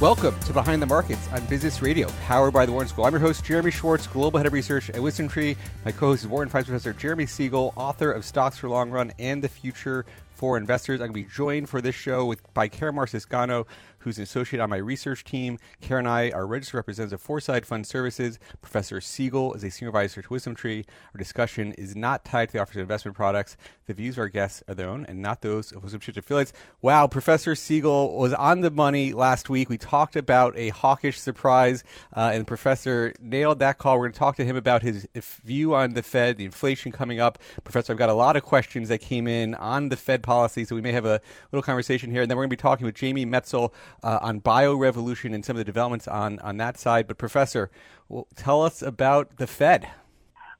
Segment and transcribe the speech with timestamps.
[0.00, 3.04] Welcome to Behind the Markets on Business Radio, powered by the Wharton School.
[3.04, 5.58] I'm your host, Jeremy Schwartz, Global Head of Research at WisdomTree.
[5.84, 9.44] My co-host is Wharton Finance Professor Jeremy Siegel, author of Stocks for Long Run and
[9.44, 11.02] the Future for Investors.
[11.02, 13.66] I'm going to be joined for this show with by Karen Marciano,
[14.00, 15.58] who's an associate on my research team.
[15.80, 18.38] Karen and I are registered representatives of Foreside Fund Services.
[18.60, 20.84] Professor Siegel is a senior advisor to Wisdom Tree.
[21.14, 23.56] Our discussion is not tied to the offers of investment products.
[23.86, 26.52] The views of our guests are their own and not those of Wisdom Tree affiliates.
[26.82, 29.68] Wow, Professor Siegel was on the money last week.
[29.68, 31.84] We talked about a hawkish surprise,
[32.16, 33.98] uh, and the professor nailed that call.
[33.98, 35.08] We're going to talk to him about his
[35.44, 37.38] view on the Fed, the inflation coming up.
[37.64, 40.74] Professor, I've got a lot of questions that came in on the Fed policy, so
[40.74, 41.20] we may have a
[41.52, 42.22] little conversation here.
[42.22, 45.56] And then we're going to be talking with Jamie Metzl uh, on biorevolution and some
[45.56, 47.06] of the developments on, on that side.
[47.06, 47.70] But, Professor,
[48.08, 49.88] well, tell us about the Fed.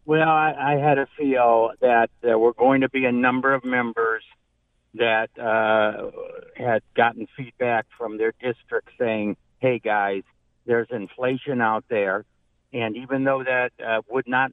[0.06, 3.64] Well, I, I had a feel that there were going to be a number of
[3.64, 4.24] members
[4.94, 6.10] that uh,
[6.56, 10.22] had gotten feedback from their district saying, hey, guys,
[10.66, 12.24] there's inflation out there.
[12.72, 14.52] And even though that uh, would not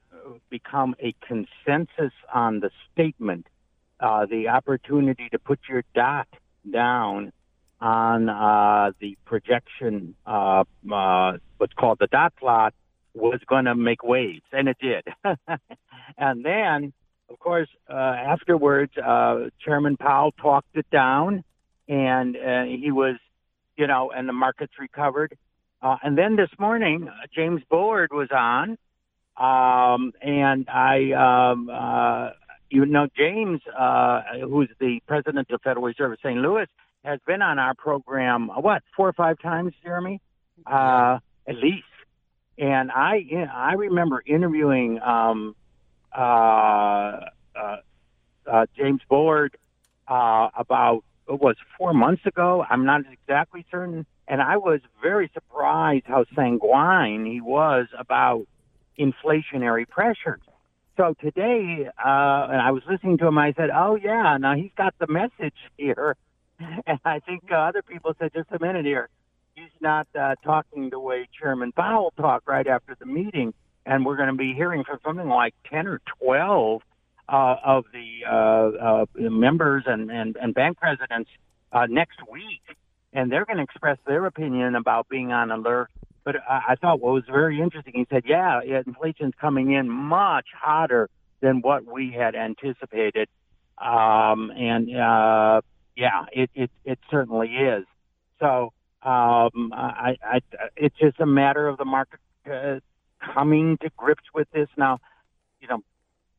[0.50, 3.48] become a consensus on the statement,
[4.00, 6.28] uh, the opportunity to put your dot
[6.72, 7.32] down
[7.80, 12.74] on uh, the projection, uh, uh, what's called the dot plot,
[13.14, 15.04] was going to make waves, and it did.
[16.18, 16.94] and then,
[17.30, 21.44] of course, uh, afterwards, uh, Chairman Powell talked it down,
[21.88, 23.16] and uh, he was,
[23.76, 25.38] you know, and the markets recovered.
[25.82, 28.78] and then this morning, James Bullard was on,
[29.38, 31.52] um, and I.
[31.52, 32.34] Um,
[32.70, 33.62] you know, James,
[34.42, 36.36] who's the president of Federal Reserve of St.
[36.36, 36.68] Louis,
[37.04, 40.22] has been on our program what four or five times, Jeremy,
[40.66, 41.86] uh, at least.
[42.58, 45.56] And I I remember interviewing um,
[46.16, 46.22] uh,
[47.56, 47.78] uh,
[48.46, 49.56] uh, James Bullard
[50.08, 52.66] uh, about it was four months ago.
[52.68, 58.48] I'm not exactly certain, and I was very surprised how sanguine he was about
[58.98, 60.42] inflationary pressures.
[60.96, 64.72] So today, uh, and I was listening to him, I said, "Oh yeah, now he's
[64.76, 66.16] got the message here."
[66.60, 69.10] And I think uh, other people said, just a minute here,
[69.56, 73.54] he's not uh, talking the way Chairman Powell talked right after the meeting,
[73.86, 76.82] and we're going to be hearing from something like 10 or 12
[77.30, 81.30] uh, of the uh, uh, members and, and, and bank presidents
[81.72, 82.62] uh, next week,
[83.14, 85.90] and they're going to express their opinion about being on alert.
[86.24, 90.48] But I, I thought what was very interesting, he said, yeah, inflation's coming in much
[90.54, 91.10] hotter
[91.42, 93.30] than what we had anticipated.
[93.78, 95.62] Um, and uh,
[95.98, 97.84] yeah, it, it, it certainly is.
[98.40, 98.72] So
[99.02, 100.40] um, I, I,
[100.76, 102.20] it's just a matter of the market
[102.50, 102.80] uh,
[103.34, 104.70] coming to grips with this.
[104.78, 105.00] Now,
[105.60, 105.80] you know,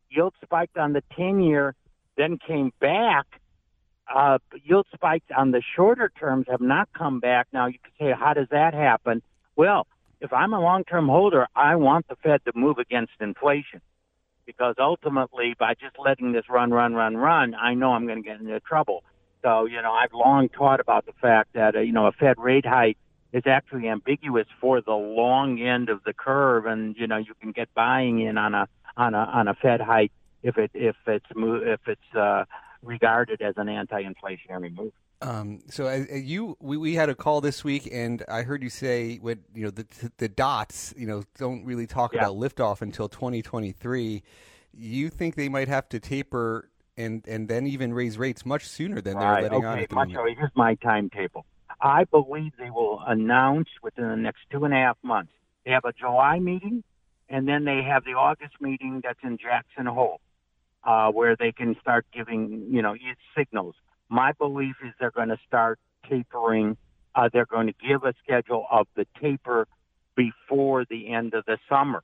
[0.09, 1.75] yield spiked on the 10 year,
[2.17, 3.25] then came back.
[4.13, 7.47] Uh, yield spiked on the shorter terms have not come back.
[7.51, 9.21] Now, you could say, how does that happen?
[9.57, 9.87] Well,
[10.21, 13.81] if I'm a long term holder, I want the Fed to move against inflation
[14.45, 18.27] because ultimately, by just letting this run, run, run, run, I know I'm going to
[18.27, 19.03] get into trouble.
[19.41, 22.37] So, you know, I've long taught about the fact that, uh, you know, a Fed
[22.37, 22.97] rate hike
[23.31, 26.65] is actually ambiguous for the long end of the curve.
[26.65, 28.67] And, you know, you can get buying in on a,
[28.97, 30.11] on a, on a Fed hike
[30.43, 32.45] if it, if it's, if it's, uh,
[32.81, 34.93] regarded as an anti-inflationary move.
[35.21, 38.69] Um, so uh, you, we, we had a call this week, and I heard you
[38.69, 39.85] say when you know the
[40.17, 42.21] the dots, you know, don't really talk yeah.
[42.21, 44.23] about liftoff until 2023.
[44.73, 49.01] You think they might have to taper and and then even raise rates much sooner
[49.01, 49.79] than they're letting okay, on.
[49.79, 50.37] At the moment.
[50.37, 51.45] Here's my timetable.
[51.81, 55.31] I believe they will announce within the next two and a half months.
[55.65, 56.83] They have a July meeting,
[57.29, 60.19] and then they have the August meeting that's in Jackson Hole,
[60.83, 62.95] uh, where they can start giving you know
[63.35, 63.75] signals.
[64.09, 65.79] My belief is they're going to start
[66.09, 66.77] tapering.
[67.15, 69.67] Uh, they're going to give a schedule of the taper
[70.15, 72.03] before the end of the summer.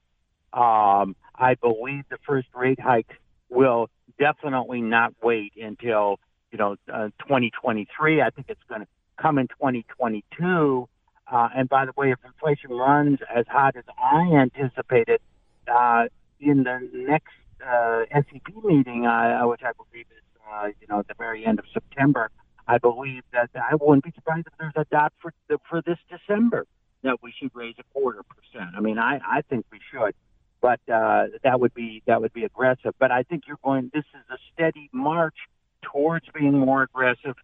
[0.53, 3.11] Um, I believe the first rate hike
[3.49, 3.89] will
[4.19, 6.19] definitely not wait until
[6.51, 8.21] you know uh, 2023.
[8.21, 8.87] I think it's going to
[9.21, 10.87] come in 2022.
[11.31, 15.19] Uh, and by the way, if inflation runs as hot as I anticipated
[15.67, 16.05] uh,
[16.39, 17.33] in the next
[17.65, 21.59] uh, SEP meeting, uh, which I believe is uh, you know at the very end
[21.59, 22.29] of September,
[22.67, 25.33] I believe that I wouldn't be surprised if there's a dot for
[25.67, 26.65] for this December
[27.03, 28.71] that we should raise a quarter percent.
[28.75, 30.13] I mean, I I think we should.
[30.61, 32.93] But uh, that would be that would be aggressive.
[32.99, 33.91] But I think you're going.
[33.93, 35.35] This is a steady march
[35.81, 37.35] towards being more aggressive,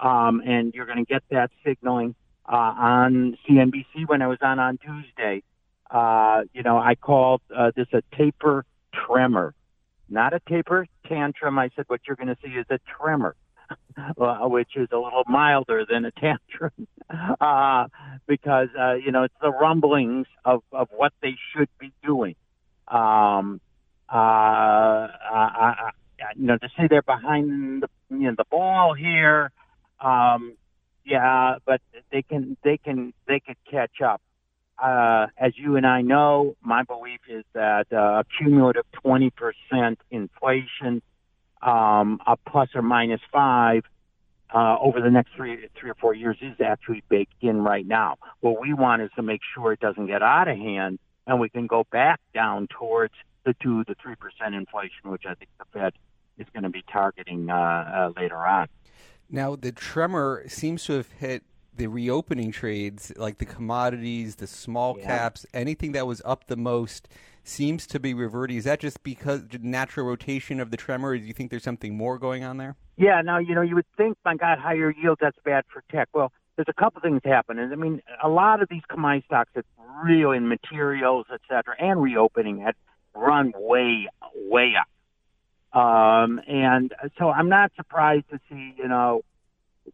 [0.00, 2.14] um, and you're going to get that signaling
[2.50, 5.42] uh, on CNBC when I was on on Tuesday.
[5.90, 9.54] Uh, you know, I called uh, this a taper tremor,
[10.08, 11.58] not a taper tantrum.
[11.58, 13.36] I said what you're going to see is a tremor.
[14.16, 16.86] Which is a little milder than a tantrum,
[17.40, 17.86] uh,
[18.26, 22.34] because uh, you know it's the rumblings of, of what they should be doing.
[22.92, 23.60] Um,
[24.12, 25.90] uh, I, I,
[26.36, 29.50] you know, to say they're behind the you know the ball here,
[30.00, 30.56] um,
[31.04, 31.80] yeah, but
[32.10, 34.20] they can they can they could catch up.
[34.82, 39.30] Uh, as you and I know, my belief is that uh, a cumulative 20%
[40.10, 41.02] inflation,
[41.62, 43.84] um, a plus or minus five,
[44.52, 48.16] uh, over the next three, three or four years is actually baked in right now.
[48.40, 51.48] What we want is to make sure it doesn't get out of hand and we
[51.48, 53.14] can go back down towards
[53.44, 55.92] the two to three percent inflation, which I think the Fed
[56.38, 58.68] is going to be targeting uh, uh, later on.
[59.28, 61.42] Now, the tremor seems to have hit
[61.74, 65.06] the reopening trades, like the commodities, the small yeah.
[65.06, 67.08] caps, anything that was up the most
[67.44, 68.58] seems to be reverting.
[68.58, 71.10] Is that just because the natural rotation of the tremor?
[71.10, 72.76] Or do you think there's something more going on there?
[72.96, 76.08] Yeah, now, you know, you would think, my God, higher yield, that's bad for tech.
[76.12, 76.30] Well,
[76.64, 77.70] there's a couple things happening.
[77.72, 79.64] I mean, a lot of these commodity stocks that
[80.04, 82.74] really in materials, et cetera, and reopening had
[83.14, 84.88] run way, way up.
[85.76, 89.22] Um, and so I'm not surprised to see, you know,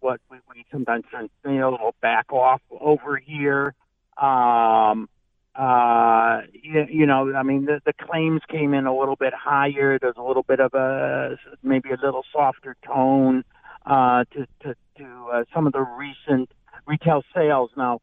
[0.01, 3.75] what we, we sometimes see a little back off over here.
[4.21, 5.09] Um,
[5.55, 9.99] uh, you, you know, I mean, the, the claims came in a little bit higher.
[9.99, 13.45] There's a little bit of a maybe a little softer tone
[13.87, 16.51] uh, to to, to uh, some of the recent
[16.89, 17.71] retail sales.
[17.77, 18.01] Now,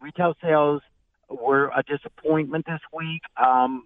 [0.00, 0.82] retail sales
[1.28, 3.22] were a disappointment this week.
[3.36, 3.84] Um,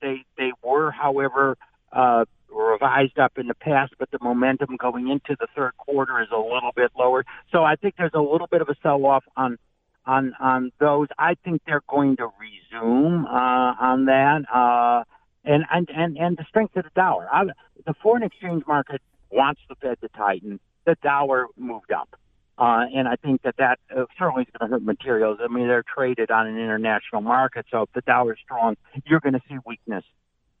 [0.00, 1.56] they they were, however,
[1.92, 6.28] uh, revised up in the past, but the momentum going into the third quarter is
[6.32, 7.24] a little bit lower.
[7.52, 9.58] So I think there's a little bit of a sell off on
[10.06, 11.08] on on those.
[11.18, 14.42] I think they're going to resume uh, on that.
[14.52, 15.04] Uh,
[15.44, 17.28] and, and and and the strength of the dollar.
[17.32, 17.44] I,
[17.84, 19.00] the foreign exchange market
[19.30, 20.60] wants the Fed to tighten.
[20.84, 22.16] The dollar moved up.
[22.58, 25.38] Uh, and I think that that uh, certainly is going to hurt materials.
[25.42, 28.76] I mean, they're traded on an international market, so if the dollar's strong,
[29.06, 30.04] you're going to see weakness.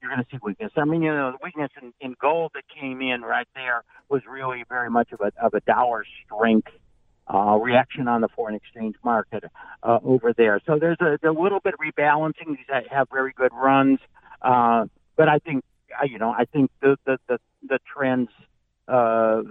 [0.00, 0.72] You're going to see weakness.
[0.76, 4.22] I mean, you know, the weakness in, in gold that came in right there was
[4.28, 6.72] really very much of a of a dollar strength
[7.32, 9.44] uh, reaction on the foreign exchange market
[9.82, 10.60] uh, over there.
[10.66, 12.48] So there's a, a little bit of rebalancing.
[12.48, 14.00] These have very good runs,
[14.40, 14.86] uh,
[15.16, 15.62] but I think
[16.00, 18.30] uh, you know I think the the the, the trends
[18.88, 19.42] uh, uh,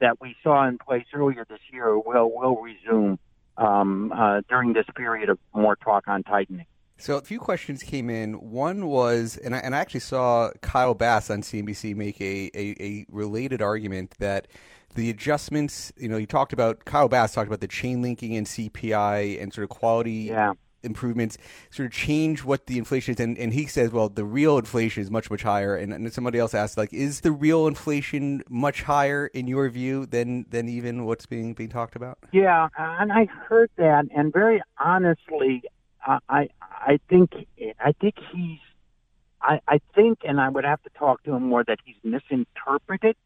[0.00, 3.18] that we saw in place earlier this year will will resume
[3.56, 6.66] um, uh, during this period of more talk on tightening.
[7.00, 8.34] So a few questions came in.
[8.34, 12.74] One was, and I, and I actually saw Kyle Bass on CNBC make a, a,
[12.80, 14.48] a related argument that
[14.96, 18.48] the adjustments, you know, he talked about, Kyle Bass talked about the chain linking and
[18.48, 21.38] CPI and sort of quality yeah improvements
[21.70, 23.20] sort of change what the inflation is.
[23.20, 25.76] And, and he says well the real inflation is much much higher.
[25.76, 30.06] And, and somebody else asked like is the real inflation much higher in your view
[30.06, 32.18] than than even what's being being talked about?
[32.32, 34.06] Yeah and i heard that.
[34.14, 35.62] And very honestly
[36.28, 37.32] i i think
[37.80, 38.58] i think he's
[39.42, 43.16] i i think and i would have to talk to him more that he's misinterpreted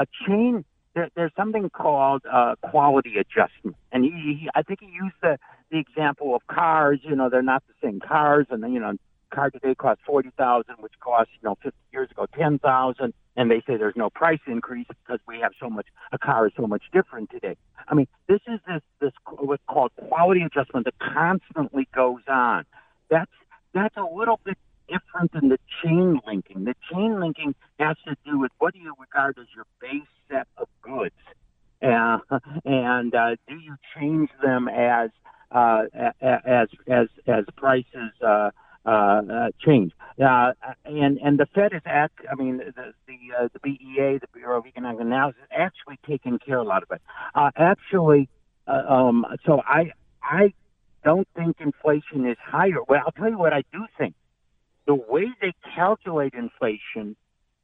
[0.00, 0.64] a chain.
[0.94, 5.38] There, there's something called uh, quality adjustment, and he, he, I think he used the
[5.70, 7.00] the example of cars.
[7.02, 8.94] You know, they're not the same cars, and you know,
[9.30, 13.50] car today costs forty thousand, which cost you know fifty years ago ten thousand, and
[13.50, 15.86] they say there's no price increase because we have so much.
[16.12, 17.56] A car is so much different today.
[17.88, 22.64] I mean, this is this this what's called quality adjustment that constantly goes on.
[23.08, 23.30] That's
[23.72, 24.58] that's a little bit
[24.88, 26.64] different than the chain linking.
[26.64, 30.48] The chain linking has to do with what do you regard as your base set
[30.56, 31.14] of goods,
[31.82, 32.18] uh,
[32.64, 35.10] and uh, do you change them as
[35.50, 35.82] uh,
[36.20, 38.50] as as as prices uh,
[38.84, 39.92] uh, uh, change?
[40.22, 40.52] Uh,
[40.84, 42.20] and and the Fed is act.
[42.30, 46.58] I mean, the the, uh, the BEA, the Bureau of Economic Analysis, actually taking care
[46.58, 47.02] a lot of it.
[47.34, 48.28] Uh, actually,
[48.66, 49.92] uh, um, so I
[50.22, 50.52] I
[51.04, 52.82] don't think inflation is higher.
[52.86, 54.14] Well, I'll tell you what I do think.
[54.86, 57.16] The way they calculate inflation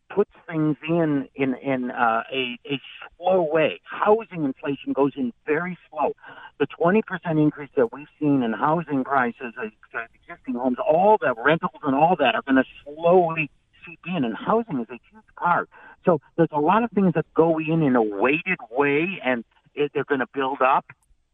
[0.09, 2.81] puts things in in in uh, a a
[3.17, 3.81] slow way.
[3.85, 6.15] Housing inflation goes in very slow.
[6.59, 7.03] The 20%
[7.41, 9.69] increase that we've seen in housing prices, uh,
[10.15, 13.51] existing homes, all the rentals and all that are going to slowly
[13.85, 15.69] seep in, and housing is a huge part.
[16.05, 19.45] So there's a lot of things that go in in a weighted way, and
[19.75, 20.87] it, they're going to build up.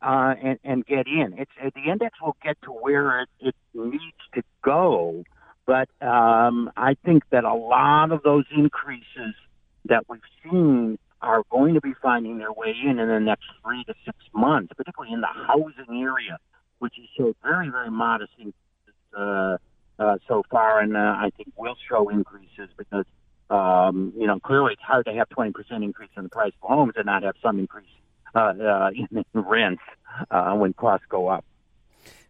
[0.05, 1.33] Uh, and, and get in.
[1.39, 4.03] It's uh, the index will get to where it, it needs
[4.35, 5.23] to go,
[5.67, 9.35] but um, I think that a lot of those increases
[9.87, 13.85] that we've seen are going to be finding their way in in the next three
[13.85, 16.39] to six months, particularly in the housing area,
[16.81, 18.57] which has showed very, very modest increases
[19.17, 19.57] uh,
[19.99, 23.05] uh, so far, and uh, I think will show increases because
[23.51, 25.53] um, you know clearly it's hard to have 20%
[25.83, 27.87] increase in the price of homes and not have some increase
[28.35, 29.83] uh, uh, in rents
[30.31, 31.45] uh, when costs go up.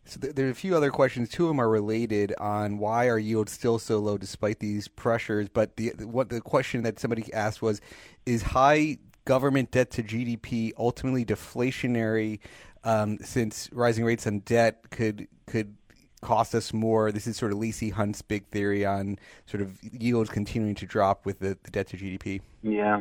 [0.05, 1.29] So th- there are a few other questions.
[1.29, 5.49] Two of them are related on why are yields still so low despite these pressures.
[5.49, 7.81] But the what the question that somebody asked was,
[8.27, 12.41] is high government debt to GDP ultimately deflationary?
[12.85, 15.77] Um, since rising rates on debt could could
[16.23, 17.13] cost us more.
[17.13, 21.27] This is sort of Lacy Hunt's big theory on sort of yields continuing to drop
[21.27, 22.41] with the, the debt to GDP.
[22.63, 23.01] Yeah.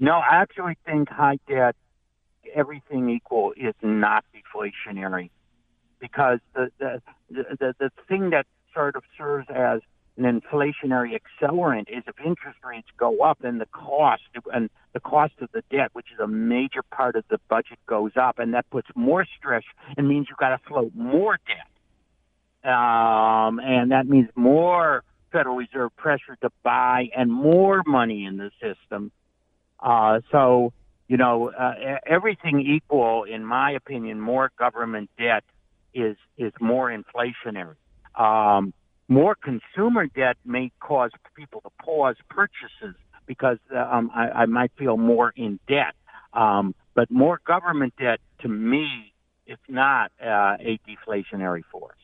[0.00, 1.76] No, I actually think high debt,
[2.54, 5.30] everything equal, is not deflationary
[6.02, 8.44] because the the the, the thing that
[8.74, 9.80] sort of serves as
[10.18, 15.32] an inflationary accelerant is if interest rates go up, then the cost and the cost
[15.40, 18.68] of the debt, which is a major part of the budget, goes up, and that
[18.68, 19.62] puts more stress
[19.96, 25.96] and means you've got to float more debt, um, and that means more Federal Reserve
[25.96, 29.10] pressure to buy and more money in the system.
[29.80, 30.74] Uh, so,
[31.08, 35.42] you know, uh, everything equal, in my opinion, more government debt
[35.94, 37.76] is is more inflationary.
[38.14, 38.72] Um,
[39.08, 42.96] more consumer debt may cause people to pause purchases
[43.26, 45.94] because um, I, I might feel more in debt.
[46.32, 49.12] Um, but more government debt, to me,
[49.46, 51.96] is not uh, a deflationary force.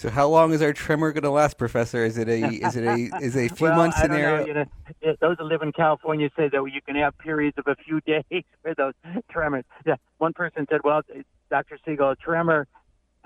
[0.00, 2.06] So how long is our tremor going to last, Professor?
[2.06, 4.38] Is it a is it a is a few well, month scenario?
[4.38, 7.66] Know, you know, those that live in California say that you can have periods of
[7.66, 8.94] a few days for those
[9.30, 9.66] tremors.
[9.84, 11.02] Yeah, one person said, "Well,
[11.50, 11.78] Dr.
[11.84, 12.66] Siegel, a tremor,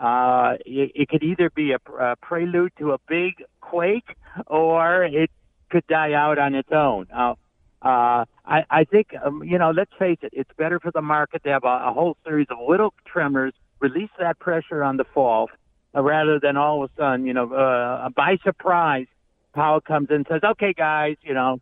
[0.00, 4.16] uh, it, it could either be a, a prelude to a big quake,
[4.48, 5.30] or it
[5.70, 7.34] could die out on its own." Uh,
[7.82, 11.44] uh, I, I think, um, you know, let's face it, it's better for the market
[11.44, 15.50] to have a, a whole series of little tremors, release that pressure on the fall,
[15.94, 19.06] uh, rather than all of a sudden, you know, uh, by surprise,
[19.54, 21.60] Powell comes in and says, "Okay, guys, you know,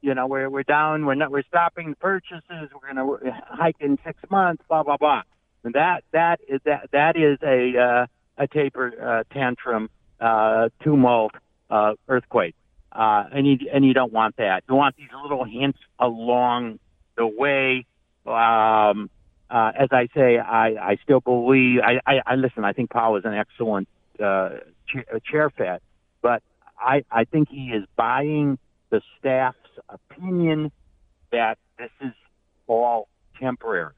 [0.00, 3.98] you know, we're we're down, we're not, we're stopping purchases, we're going to hike in
[4.04, 5.22] six months, blah blah blah."
[5.64, 11.32] And that that is that that is a uh, a taper uh, tantrum, uh, tumult,
[11.70, 12.54] uh, earthquake,
[12.92, 14.64] uh, and you and you don't want that.
[14.68, 16.78] You want these little hints along
[17.16, 17.86] the way.
[18.26, 19.10] Um,
[19.54, 21.78] uh, as I say, I, I still believe.
[21.80, 22.64] I, I, I listen.
[22.64, 24.56] I think Powell is an excellent uh,
[24.88, 25.80] chair, chair fed,
[26.22, 26.42] but
[26.76, 28.58] I, I think he is buying
[28.90, 29.56] the staff's
[29.88, 30.72] opinion
[31.30, 32.12] that this is
[32.66, 33.06] all
[33.40, 33.94] temporary.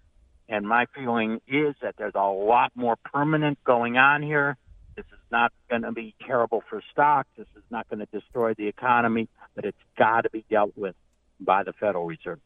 [0.47, 4.59] And my feeling is that there's a lot more permanent going on here.
[4.95, 7.31] This is not going to be terrible for stocks.
[7.37, 10.95] This is not going to destroy the economy, but it's got to be dealt with
[11.41, 12.41] by the Federal Reserve.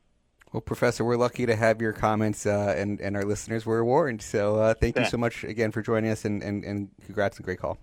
[0.53, 4.21] Well, Professor, we're lucky to have your comments, uh, and, and our listeners were warned.
[4.21, 7.45] So uh, thank you so much again for joining us, and, and, and congrats and
[7.45, 7.79] great call.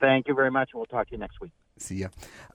[0.00, 1.52] Thank you very much, and we'll talk to you next week.
[1.80, 2.08] See ya.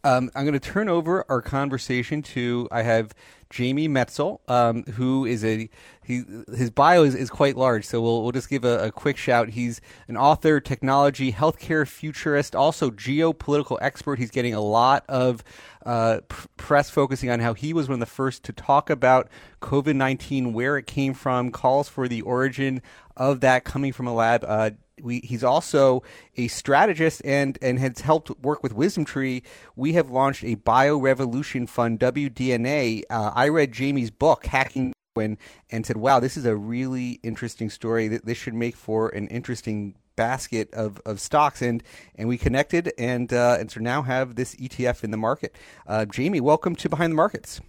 [0.03, 3.13] Um, I'm going to turn over our conversation to I have
[3.53, 5.69] Jamie Metzl, um, who is a
[6.03, 6.23] he
[6.55, 9.49] his bio is, is quite large, so we'll we'll just give a, a, quick shout.
[9.49, 14.17] He's an author, technology, healthcare futurist, also geopolitical expert.
[14.17, 15.43] He's getting a lot of
[15.85, 16.21] uh,
[16.57, 19.29] press focusing on how he was one of the first to talk about
[19.61, 22.81] COVID nineteen, where it came from, calls for the origin
[23.15, 24.43] of that coming from a lab.
[24.47, 24.71] Uh,
[25.01, 26.03] we, he's also
[26.37, 29.43] a strategist and, and has helped work with Wisdom Tree.
[29.75, 33.03] We have launched a Bio Revolution Fund, WDNA.
[33.09, 35.37] Uh, I read Jamie's book, Hacking Darwin,
[35.71, 38.07] and said, wow, this is a really interesting story.
[38.07, 41.61] This should make for an interesting basket of, of stocks.
[41.61, 41.81] And,
[42.15, 45.55] and we connected and, uh, and so now have this ETF in the market.
[45.87, 47.61] Uh, Jamie, welcome to Behind the Markets.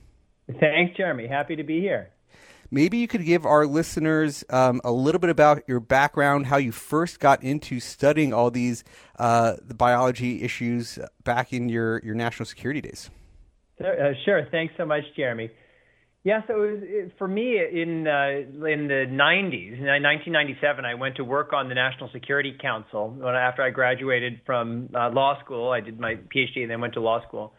[0.61, 1.27] Thanks, Jeremy.
[1.27, 2.11] Happy to be here.
[2.75, 6.73] Maybe you could give our listeners um, a little bit about your background, how you
[6.73, 8.83] first got into studying all these
[9.17, 13.11] uh, the biology issues back in your, your national security days.
[13.81, 14.49] Uh, sure.
[14.51, 15.51] Thanks so much, Jeremy.
[16.25, 20.95] Yeah, so it was, it, for me in uh, in the 90s, in 1997, I
[20.95, 23.17] went to work on the National Security Council.
[23.25, 27.01] After I graduated from uh, law school, I did my PhD and then went to
[27.01, 27.53] law school.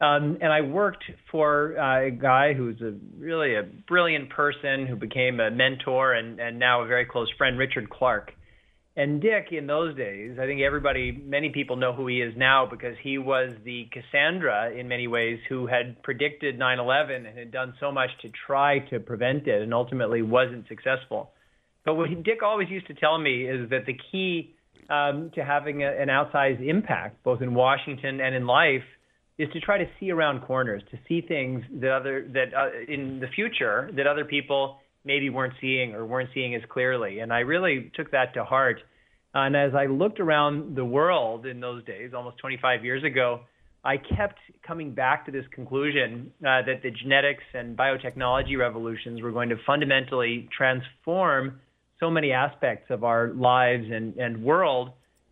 [0.00, 4.96] Um, and I worked for uh, a guy who's a really a brilliant person who
[4.96, 8.32] became a mentor and, and now a very close friend, Richard Clarke.
[8.96, 12.66] And Dick, in those days, I think everybody, many people know who he is now
[12.66, 17.52] because he was the Cassandra in many ways who had predicted 9 11 and had
[17.52, 21.30] done so much to try to prevent it and ultimately wasn't successful.
[21.84, 24.54] But what Dick always used to tell me is that the key
[24.88, 28.82] um, to having a, an outsized impact, both in Washington and in life,
[29.40, 33.20] is to try to see around corners, to see things that other that uh, in
[33.20, 37.20] the future that other people maybe weren't seeing or weren't seeing as clearly.
[37.20, 38.80] And I really took that to heart.
[39.32, 43.40] And as I looked around the world in those days, almost 25 years ago,
[43.82, 49.32] I kept coming back to this conclusion uh, that the genetics and biotechnology revolutions were
[49.32, 51.60] going to fundamentally transform
[51.98, 54.90] so many aspects of our lives and, and world.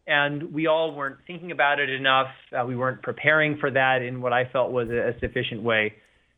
[0.08, 2.28] And we all weren't thinking about it enough.
[2.50, 5.92] Uh, we weren't preparing for that in what I felt was a, a sufficient way.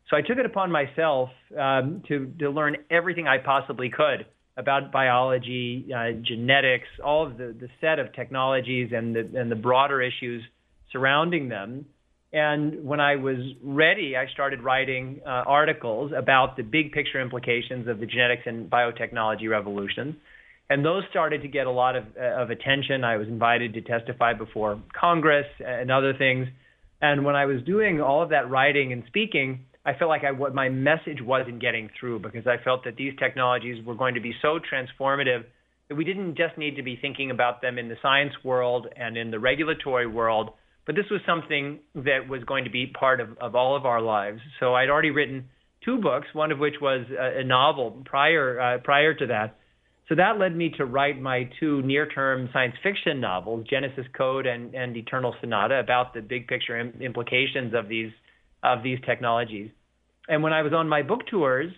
[0.09, 4.25] So I took it upon myself um, to, to learn everything I possibly could
[4.57, 9.55] about biology, uh, genetics, all of the, the set of technologies and the, and the
[9.55, 10.43] broader issues
[10.91, 11.85] surrounding them.
[12.33, 17.87] And when I was ready, I started writing uh, articles about the big picture implications
[17.87, 20.17] of the genetics and biotechnology revolution.
[20.71, 23.03] And those started to get a lot of, of attention.
[23.03, 26.47] I was invited to testify before Congress and other things.
[27.01, 30.31] And when I was doing all of that writing and speaking, I felt like I,
[30.31, 34.21] what my message wasn't getting through because I felt that these technologies were going to
[34.21, 35.43] be so transformative
[35.89, 39.17] that we didn't just need to be thinking about them in the science world and
[39.17, 40.51] in the regulatory world,
[40.85, 44.01] but this was something that was going to be part of, of all of our
[44.01, 44.39] lives.
[44.61, 45.49] So I'd already written
[45.83, 49.57] two books, one of which was a, a novel prior uh, prior to that.
[50.11, 54.75] So that led me to write my two near-term science fiction novels, Genesis Code and,
[54.75, 58.11] and Eternal Sonata, about the big picture Im- implications of these
[58.61, 59.71] of these technologies.
[60.27, 61.71] And when I was on my book tours,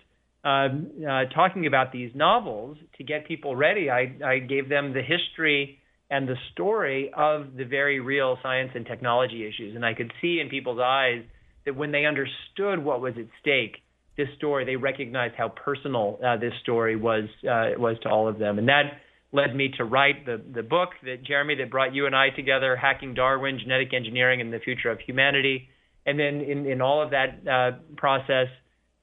[0.43, 5.03] um, uh, talking about these novels to get people ready, I, I gave them the
[5.03, 5.77] history
[6.09, 9.75] and the story of the very real science and technology issues.
[9.75, 11.21] And I could see in people's eyes
[11.65, 13.82] that when they understood what was at stake,
[14.17, 18.37] this story, they recognized how personal uh, this story was uh, was to all of
[18.37, 18.59] them.
[18.59, 19.01] And that
[19.31, 22.75] led me to write the, the book that Jeremy that brought you and I together,
[22.75, 25.67] Hacking Darwin, Genetic Engineering and the Future of Humanity.
[26.05, 28.47] And then in, in all of that uh, process,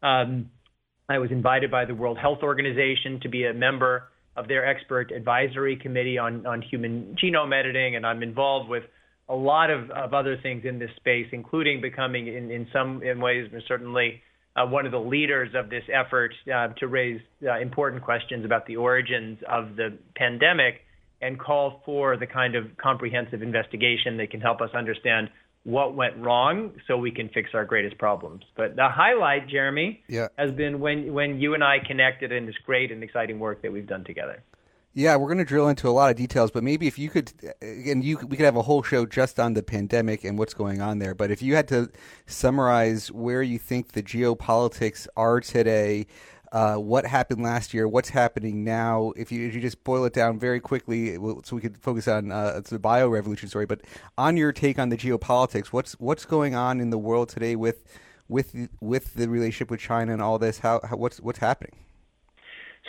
[0.02, 0.50] um,
[1.08, 4.04] I was invited by the World Health Organization to be a member
[4.36, 8.84] of their expert advisory committee on, on human genome editing, and I'm involved with
[9.28, 13.20] a lot of, of other things in this space, including becoming, in, in some in
[13.20, 14.22] ways, certainly
[14.56, 18.76] one of the leaders of this effort uh, to raise uh, important questions about the
[18.76, 20.82] origins of the pandemic
[21.22, 25.28] and call for the kind of comprehensive investigation that can help us understand
[25.64, 28.42] what went wrong so we can fix our greatest problems.
[28.56, 30.28] But the highlight, Jeremy, yeah.
[30.38, 33.72] has been when, when you and I connected in this great and exciting work that
[33.72, 34.42] we've done together.
[34.92, 37.32] Yeah, we're going to drill into a lot of details, but maybe if you could,
[37.62, 40.80] and you, we could have a whole show just on the pandemic and what's going
[40.80, 41.14] on there.
[41.14, 41.90] But if you had to
[42.26, 46.08] summarize where you think the geopolitics are today,
[46.50, 49.12] uh, what happened last year, what's happening now.
[49.16, 52.32] If you, if you just boil it down very quickly, so we could focus on
[52.32, 53.66] uh, the bio revolution story.
[53.66, 53.82] But
[54.18, 57.84] on your take on the geopolitics, what's what's going on in the world today with
[58.26, 60.58] with with the relationship with China and all this?
[60.58, 61.76] How, how what's what's happening?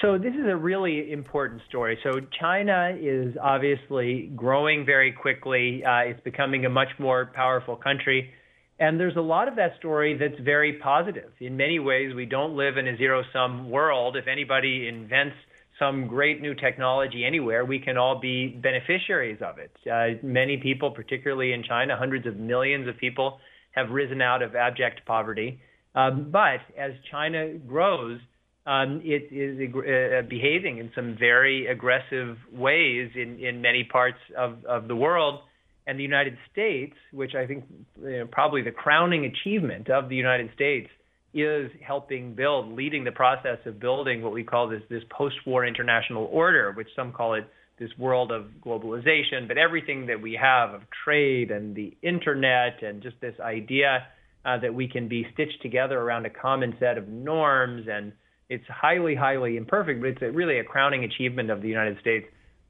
[0.01, 1.99] So this is a really important story.
[2.01, 5.83] So China is obviously growing very quickly.
[5.85, 8.31] Uh, it's becoming a much more powerful country.
[8.79, 11.29] And there's a lot of that story that's very positive.
[11.39, 14.17] In many ways, we don't live in a zero sum world.
[14.17, 15.35] If anybody invents
[15.77, 19.71] some great new technology anywhere, we can all be beneficiaries of it.
[19.87, 23.37] Uh, many people, particularly in China, hundreds of millions of people
[23.75, 25.59] have risen out of abject poverty.
[25.93, 28.19] Um, but as China grows,
[28.65, 34.63] um, it is uh, behaving in some very aggressive ways in, in many parts of,
[34.65, 35.39] of the world.
[35.87, 37.65] And the United States, which I think
[37.99, 40.89] you know, probably the crowning achievement of the United States
[41.33, 46.25] is helping build, leading the process of building what we call this this post-war international
[46.31, 47.47] order, which some call it
[47.79, 53.01] this world of globalization, but everything that we have of trade and the internet and
[53.01, 54.05] just this idea
[54.45, 58.11] uh, that we can be stitched together around a common set of norms and
[58.51, 62.25] it's highly, highly imperfect, but it's a, really a crowning achievement of the United States.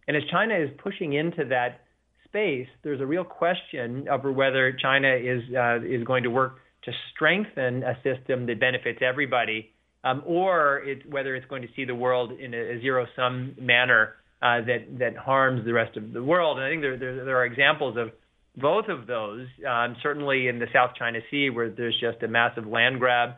[0.08, 1.82] And as China is pushing into that
[2.26, 6.92] space, there's a real question over whether China is uh, is going to work to
[7.14, 9.60] strengthen a system that benefits everybody,
[10.04, 14.04] um, or whether it's going to see the world in a, a zero-sum manner
[14.42, 16.58] uh, that that harms the rest of the world.
[16.58, 18.08] And I think there there, there are examples of
[18.56, 19.48] both of those.
[19.68, 23.30] Um, certainly in the South China Sea, where there's just a massive land grab,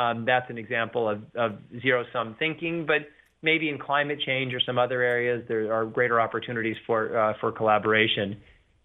[0.00, 1.50] um, that's an example of, of
[1.82, 3.02] zero-sum thinking, but
[3.42, 7.48] maybe in climate change or some other areas, there are greater opportunities for uh, for
[7.60, 8.28] collaboration.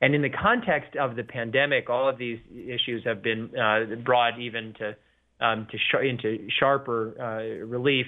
[0.01, 2.39] And in the context of the pandemic, all of these
[2.77, 4.87] issues have been uh, brought even to
[5.45, 8.07] um, to sh- into sharper uh, relief.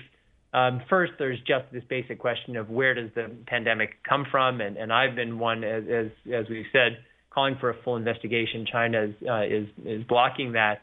[0.53, 4.77] Um, first, there's just this basic question of where does the pandemic come from, and,
[4.77, 6.07] and I've been one, as, as,
[6.39, 6.91] as we've said,
[7.29, 8.65] calling for a full investigation.
[8.71, 10.77] China is uh, is, is blocking that.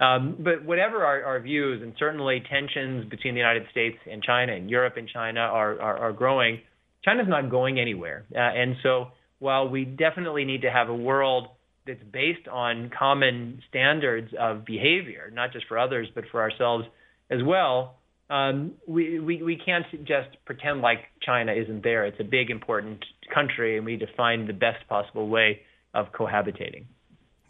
[0.00, 4.54] Um, but whatever our, our, views, and certainly tensions between the United States and China,
[4.54, 6.60] and Europe and China are are, are growing.
[7.04, 9.08] China's not going anywhere, uh, and so
[9.40, 11.48] while we definitely need to have a world
[11.86, 16.84] that's based on common standards of behavior, not just for others but for ourselves
[17.30, 17.96] as well,
[18.30, 22.04] um, we, we, we can't just pretend like China isn't there.
[22.04, 25.60] It's a big, important country, and we need to find the best possible way
[25.94, 26.84] of cohabitating.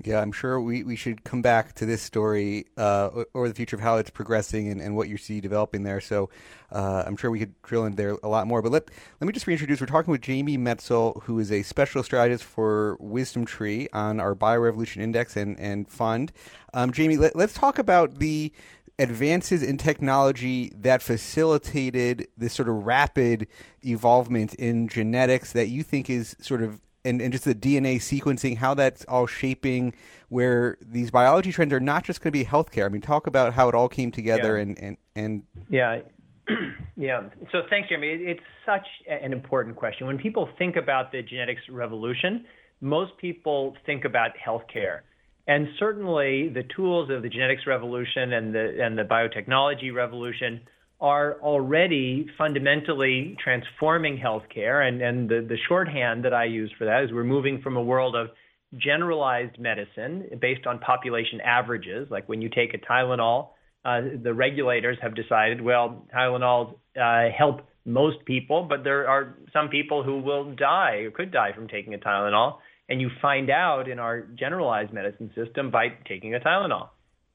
[0.05, 3.75] Yeah, I'm sure we, we should come back to this story uh, or the future
[3.75, 6.01] of how it's progressing and, and what you see developing there.
[6.01, 6.31] So
[6.71, 8.63] uh, I'm sure we could drill in there a lot more.
[8.63, 9.81] But let, let me just reintroduce.
[9.81, 14.37] We're talking with Jamie Metzl, who is a special strategist for Wisdom Tree on our
[14.37, 16.31] Biorevolution Index and, and fund.
[16.73, 18.53] Um, Jamie, let, let's talk about the
[19.01, 23.49] advances in technology that facilitated this sort of rapid
[23.85, 28.57] evolvement in genetics that you think is sort of and, and just the DNA sequencing,
[28.57, 29.95] how that's all shaping
[30.29, 32.85] where these biology trends are not just going to be healthcare.
[32.85, 34.63] I mean, talk about how it all came together yeah.
[34.63, 36.01] and, and, and yeah.
[36.97, 37.29] yeah.
[37.53, 38.09] So thanks, Jeremy.
[38.09, 40.07] It's such an important question.
[40.07, 42.45] When people think about the genetics revolution,
[42.81, 45.01] most people think about healthcare.
[45.47, 50.61] And certainly the tools of the genetics revolution and the, and the biotechnology revolution–
[51.01, 54.87] are already fundamentally transforming healthcare.
[54.87, 57.83] And, and the, the shorthand that I use for that is we're moving from a
[57.83, 58.29] world of
[58.77, 63.51] generalized medicine based on population averages, like when you take a Tylenol,
[63.85, 69.69] uh, the regulators have decided, well, Tylenol uh, help most people, but there are some
[69.69, 72.57] people who will die or could die from taking a Tylenol.
[72.91, 76.89] And you find out in our generalized medicine system by taking a Tylenol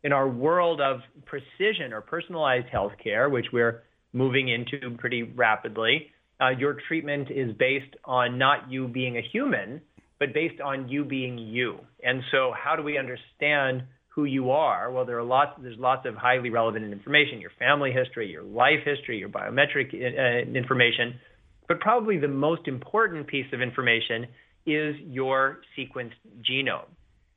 [0.03, 6.11] in our world of precision or personalized healthcare, which we're moving into pretty rapidly,
[6.41, 9.81] uh, your treatment is based on not you being a human,
[10.19, 11.79] but based on you being you.
[12.03, 14.91] And so, how do we understand who you are?
[14.91, 15.51] Well, there are lots.
[15.61, 20.49] There's lots of highly relevant information: your family history, your life history, your biometric uh,
[20.51, 21.19] information.
[21.67, 24.27] But probably the most important piece of information
[24.65, 26.11] is your sequenced
[26.41, 26.87] genome.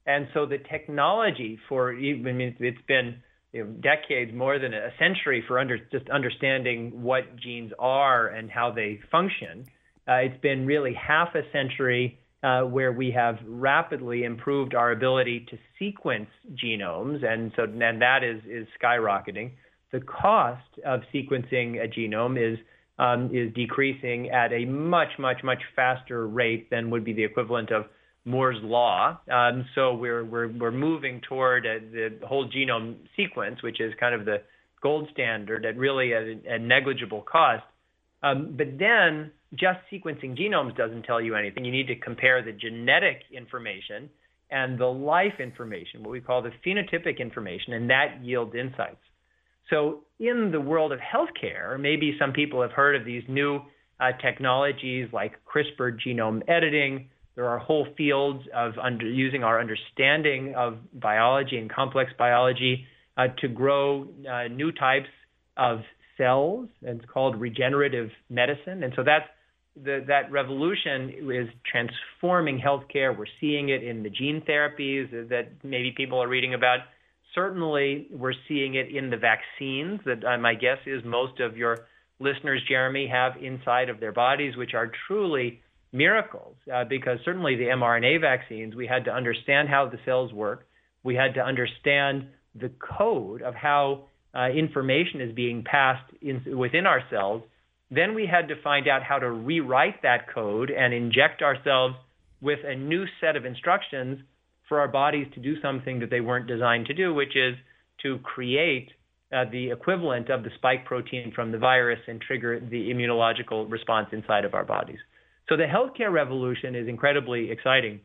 [0.06, 4.90] And so the technology for I mean it's been you know, decades, more than a
[4.98, 9.64] century, for under, just understanding what genes are and how they function.
[10.06, 15.46] Uh, it's been really half a century uh, where we have rapidly improved our ability
[15.50, 19.52] to sequence genomes, and so and that is is skyrocketing.
[19.90, 22.58] The cost of sequencing a genome is
[22.98, 27.70] um, is decreasing at a much much much faster rate than would be the equivalent
[27.72, 27.86] of
[28.26, 29.18] Moore's law.
[29.32, 34.14] Um, so we're we're we're moving toward a, the whole genome sequence, which is kind
[34.14, 34.42] of the
[34.82, 37.62] gold standard at really a, a negligible cost.
[38.22, 41.64] Um, but then just sequencing genomes doesn't tell you anything.
[41.64, 44.10] You need to compare the genetic information
[44.50, 48.96] and the life information, what we call the phenotypic information, and that yields insights.
[49.70, 53.60] So in the world of healthcare, maybe some people have heard of these new
[53.98, 60.54] uh, technologies like CRISPR genome editing there are whole fields of under, using our understanding
[60.56, 65.08] of biology and complex biology uh, to grow uh, new types
[65.56, 65.80] of
[66.16, 66.68] cells.
[66.82, 68.82] It's called regenerative medicine.
[68.82, 69.26] And so that's
[69.76, 73.16] the, that revolution is transforming healthcare.
[73.16, 76.80] We're seeing it in the gene therapies that maybe people are reading about.
[77.34, 81.86] Certainly, we're seeing it in the vaccines that uh, my guess is most of your
[82.18, 85.60] listeners, Jeremy, have inside of their bodies, which are truly
[85.96, 90.66] miracles uh, because certainly the mRNA vaccines, we had to understand how the cells work.
[91.02, 94.04] We had to understand the code of how
[94.34, 97.42] uh, information is being passed in, within our cells.
[97.90, 101.94] Then we had to find out how to rewrite that code and inject ourselves
[102.40, 104.18] with a new set of instructions
[104.68, 107.54] for our bodies to do something that they weren't designed to do, which is
[108.02, 108.90] to create
[109.32, 114.08] uh, the equivalent of the spike protein from the virus and trigger the immunological response
[114.12, 114.98] inside of our bodies.
[115.48, 118.00] So the healthcare revolution is incredibly exciting.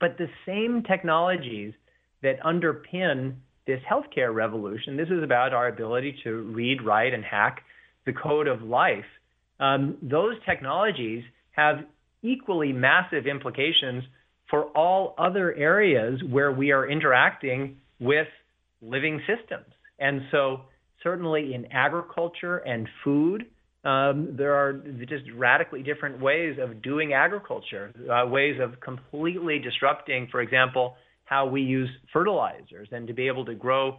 [0.00, 1.72] But the same technologies
[2.22, 7.62] that underpin this healthcare revolution, this is about our ability to read, write, and hack
[8.06, 9.04] the code of life.
[9.60, 11.84] Um, those technologies have
[12.22, 14.02] equally massive implications
[14.50, 18.26] for all other areas where we are interacting with
[18.82, 19.66] living systems.
[19.98, 20.62] And so,
[21.02, 23.46] certainly in agriculture and food,
[23.84, 24.72] there are
[25.08, 31.46] just radically different ways of doing agriculture, uh, ways of completely disrupting, for example, how
[31.46, 33.98] we use fertilizers and to be able to grow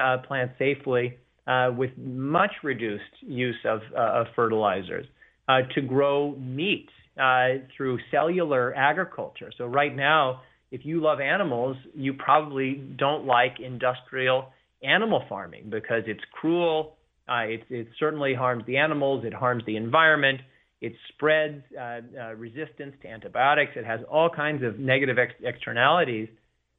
[0.00, 5.06] uh, plants safely uh, with much reduced use of, uh, of fertilizers,
[5.48, 6.88] uh, to grow meat
[7.20, 9.52] uh, through cellular agriculture.
[9.56, 16.02] So, right now, if you love animals, you probably don't like industrial animal farming because
[16.06, 16.95] it's cruel.
[17.28, 20.40] Uh, it, it certainly harms the animals, it harms the environment,
[20.80, 26.28] it spreads uh, uh, resistance to antibiotics, it has all kinds of negative ex- externalities.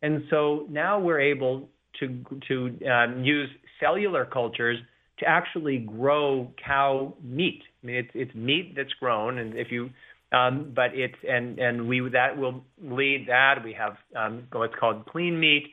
[0.01, 4.77] And so now we're able to, to um, use cellular cultures
[5.19, 7.63] to actually grow cow meat.
[7.83, 9.89] I mean, it's, it's meat that's grown, and if you
[10.31, 15.05] um, but it's and and we that will lead that we have um, what's called
[15.05, 15.67] clean meat.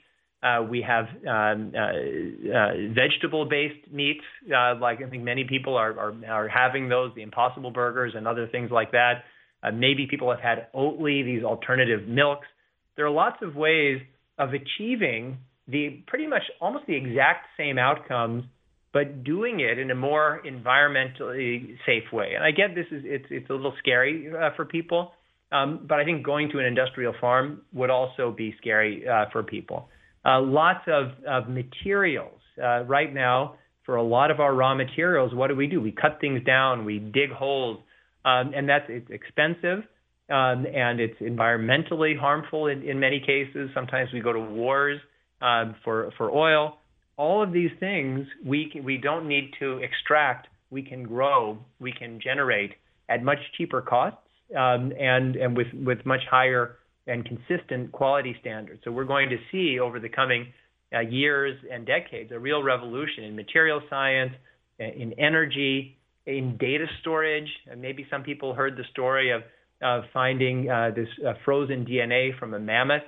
[0.44, 5.98] Uh, we have um, uh, uh, vegetable-based meats, uh, like I think many people are,
[5.98, 9.24] are, are having those, the Impossible Burgers and other things like that.
[9.62, 12.46] Uh, maybe people have had Oatly, these alternative milks.
[12.94, 14.02] There are lots of ways
[14.38, 18.44] of achieving the pretty much almost the exact same outcomes
[18.92, 22.34] but doing it in a more environmentally safe way.
[22.36, 25.10] And I get this is it's it's a little scary uh, for people,
[25.50, 29.88] um, but I think going to an industrial farm would also be scary for people.
[30.24, 35.34] Uh, lots of, of materials uh, right now for a lot of our raw materials.
[35.34, 35.80] What do we do?
[35.80, 37.80] We cut things down, we dig holes,
[38.24, 39.84] um, and that's it's expensive.
[40.30, 43.68] Um, and it's environmentally harmful in, in many cases.
[43.74, 44.98] Sometimes we go to wars
[45.42, 46.78] uh, for for oil
[47.16, 50.48] all of these things we can, we don't need to extract.
[50.70, 51.58] We can grow.
[51.78, 52.72] We can generate
[53.08, 54.18] at much cheaper costs
[54.56, 58.80] um, and and with with much higher and consistent quality standards.
[58.84, 60.52] So we're going to see over the coming
[60.94, 64.32] uh, years and decades a real revolution in material science,
[64.78, 67.48] in energy, in data storage.
[67.70, 69.42] And maybe some people heard the story of
[69.82, 73.02] of finding uh, this uh, frozen DNA from a mammoth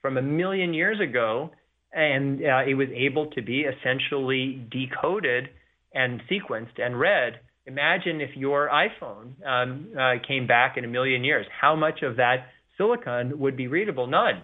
[0.00, 1.50] from a million years ago
[1.92, 5.48] and uh, it was able to be essentially decoded
[5.94, 7.34] and sequenced and read.
[7.66, 11.46] Imagine if your iPhone um, uh, came back in a million years.
[11.60, 14.06] How much of that silicon would be readable?
[14.06, 14.42] None.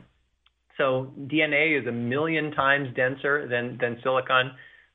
[0.76, 4.52] So DNA is a million times denser than than silicon.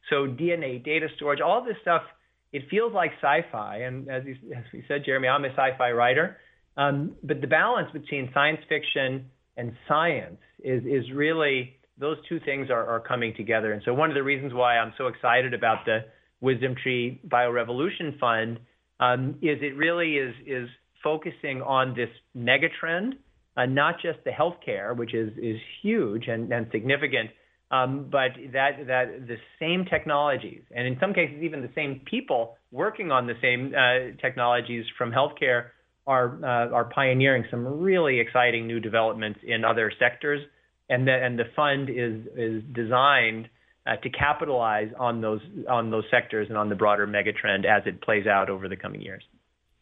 [0.10, 2.04] So DNA, data storage, all this stuff,
[2.52, 3.78] it feels like sci-fi.
[3.78, 6.38] And as, you, as we said, Jeremy, I'm a sci-fi writer.
[6.76, 12.69] Um, but the balance between science fiction and science is is really those two things
[12.69, 13.74] are, are coming together.
[13.74, 16.00] And so one of the reasons why I'm so excited about the
[16.41, 18.60] Wisdom Tree Biorevolution Fund
[19.00, 20.69] um, is it really is is
[21.04, 23.16] focusing on this mega trend,
[23.58, 27.30] uh, not just the healthcare, which is is huge and, and significant,
[27.72, 32.56] um, but that that the same technologies and in some cases even the same people
[32.72, 35.70] working on the same uh, technologies from healthcare
[36.06, 40.42] are uh, are pioneering some really exciting new developments in other sectors
[40.89, 43.50] and the, and the fund is is designed
[43.88, 48.02] uh, to capitalize on those on those sectors and on the broader megatrend as it
[48.02, 49.24] plays out over the coming years.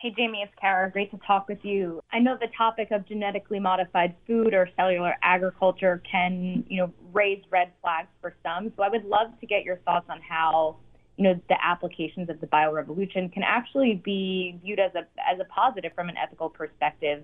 [0.01, 0.89] Hey Jamie, it's Kara.
[0.89, 2.01] Great to talk with you.
[2.11, 7.43] I know the topic of genetically modified food or cellular agriculture can, you know, raise
[7.51, 8.73] red flags for some.
[8.75, 10.77] So I would love to get your thoughts on how,
[11.17, 15.45] you know, the applications of the biorevolution can actually be viewed as a as a
[15.45, 17.23] positive from an ethical perspective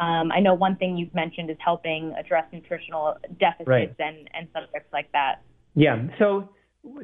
[0.00, 3.94] um, I know one thing you've mentioned is helping address nutritional deficits right.
[3.98, 5.42] and, and subjects like that.
[5.74, 6.06] Yeah.
[6.18, 6.48] So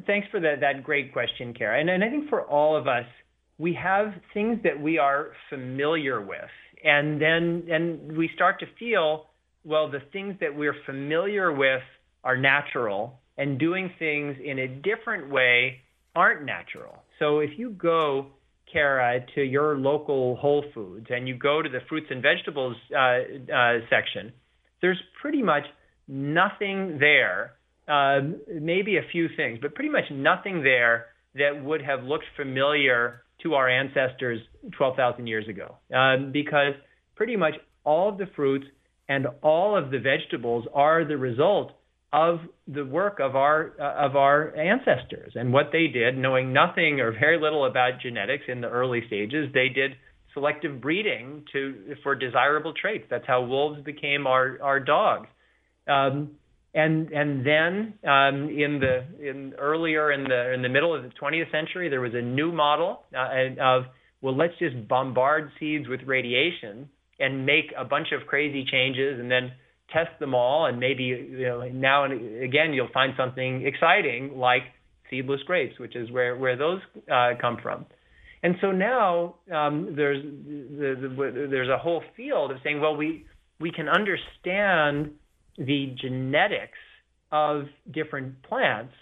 [0.07, 1.79] thanks for the, that great question, Kara.
[1.79, 3.05] And, and I think for all of us,
[3.57, 6.49] we have things that we are familiar with.
[6.83, 9.27] And then and we start to feel,
[9.63, 11.81] well, the things that we're familiar with
[12.23, 15.81] are natural, and doing things in a different way
[16.15, 17.03] aren't natural.
[17.19, 18.27] So if you go
[18.71, 22.97] Kara, to your local Whole Foods and you go to the fruits and vegetables uh,
[22.97, 24.33] uh, section,
[24.81, 25.63] there's pretty much
[26.07, 27.53] nothing there.
[27.87, 28.19] Uh,
[28.59, 33.53] maybe a few things, but pretty much nothing there that would have looked familiar to
[33.53, 34.39] our ancestors
[34.77, 35.77] 12,000 years ago.
[35.93, 36.73] Um, because
[37.15, 38.65] pretty much all of the fruits
[39.07, 41.71] and all of the vegetables are the result
[42.13, 46.99] of the work of our uh, of our ancestors and what they did, knowing nothing
[47.01, 49.49] or very little about genetics in the early stages.
[49.53, 49.91] They did
[50.33, 53.05] selective breeding to for desirable traits.
[53.09, 55.27] That's how wolves became our our dogs.
[55.87, 56.31] Um,
[56.77, 61.09] and and then um, in the in earlier in the in the middle of the
[61.09, 63.83] 20th century, there was a new model uh, of
[64.21, 66.87] well, let's just bombard seeds with radiation
[67.19, 69.51] and make a bunch of crazy changes, and then
[69.91, 74.63] test them all, and maybe you know now and again you'll find something exciting like
[75.09, 77.87] seedless grapes, which is where where those uh, come from.
[78.43, 83.25] And so now um, there's the, the, there's a whole field of saying, well, we
[83.59, 85.09] we can understand
[85.57, 86.77] the genetics
[87.31, 88.93] of different plants,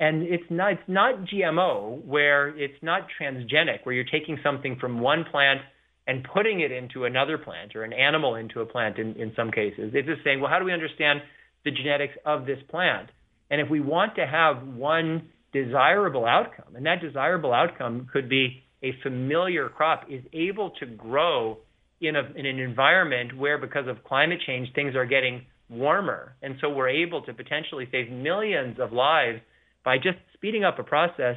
[0.00, 5.00] And it's not it's not GMO where it's not transgenic where you're taking something from
[5.00, 5.60] one plant
[6.06, 9.50] and putting it into another plant or an animal into a plant in, in some
[9.50, 9.92] cases.
[9.94, 11.20] It's just saying, well, how do we understand
[11.64, 13.10] the genetics of this plant?
[13.50, 18.62] And if we want to have one desirable outcome, and that desirable outcome could be
[18.82, 21.58] a familiar crop is able to grow
[22.00, 26.34] in, a, in an environment where, because of climate change, things are getting warmer.
[26.42, 29.40] And so we're able to potentially save millions of lives
[29.84, 31.36] by just speeding up a process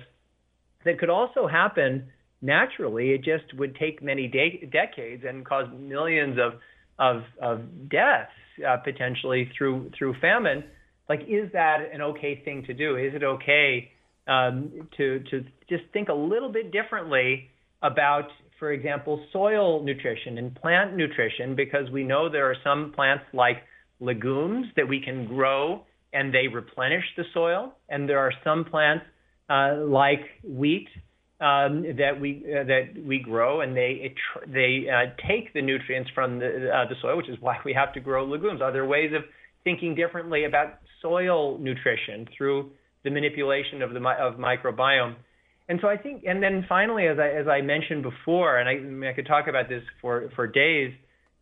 [0.86, 2.08] that could also happen
[2.42, 3.12] naturally.
[3.12, 6.54] It just would take many de- decades and cause millions of,
[6.98, 8.32] of, of deaths
[8.68, 10.64] uh, potentially through, through famine.
[11.10, 12.96] Like, is that an okay thing to do?
[12.96, 13.92] Is it okay
[14.28, 17.50] um, to, to just think a little bit differently
[17.82, 18.30] about
[18.62, 23.58] for example, soil nutrition and plant nutrition, because we know there are some plants like
[24.02, 29.06] legumes that we can grow and they replenish the soil, and there are some plants
[29.50, 30.88] uh, like wheat
[31.40, 34.14] um, that we uh, that we grow and they
[34.48, 37.94] they uh, take the nutrients from the uh, the soil, which is why we have
[37.94, 38.62] to grow legumes.
[38.62, 39.24] Are there ways of
[39.64, 42.72] thinking differently about soil nutrition through
[43.04, 45.16] the manipulation of the of microbiome?
[45.68, 48.74] And so I think, and then finally, as I as I mentioned before, and I,
[48.74, 50.94] I, mean, I could talk about this for for days.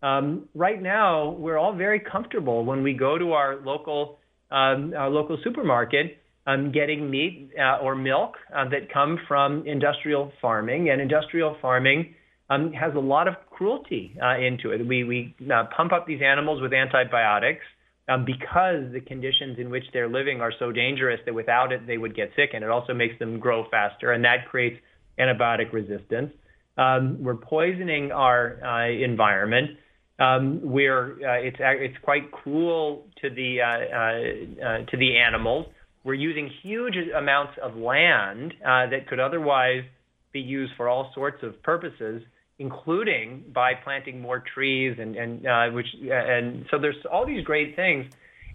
[0.02, 4.20] Um, right now, we're all very comfortable when we go to our local
[4.52, 10.32] um, our local supermarket, um, getting meat uh, or milk uh, that come from industrial
[10.42, 12.16] farming, and industrial farming
[12.50, 14.86] um, has a lot of cruelty uh, into it.
[14.86, 17.64] We we uh, pump up these animals with antibiotics
[18.08, 21.98] um, because the conditions in which they're living are so dangerous that without it they
[21.98, 24.80] would get sick, and it also makes them grow faster, and that creates
[25.20, 26.32] antibiotic resistance.
[26.78, 29.72] Um, we're poisoning our uh, environment.
[30.20, 35.68] Um, we're uh, it's it's quite cruel to the uh, uh, uh, to the animals.
[36.04, 39.84] We're using huge amounts of land that could otherwise
[40.32, 42.24] be used for all sorts of purposes
[42.60, 47.76] including by planting more trees and and uh, which and so there's all these great
[47.76, 48.06] things,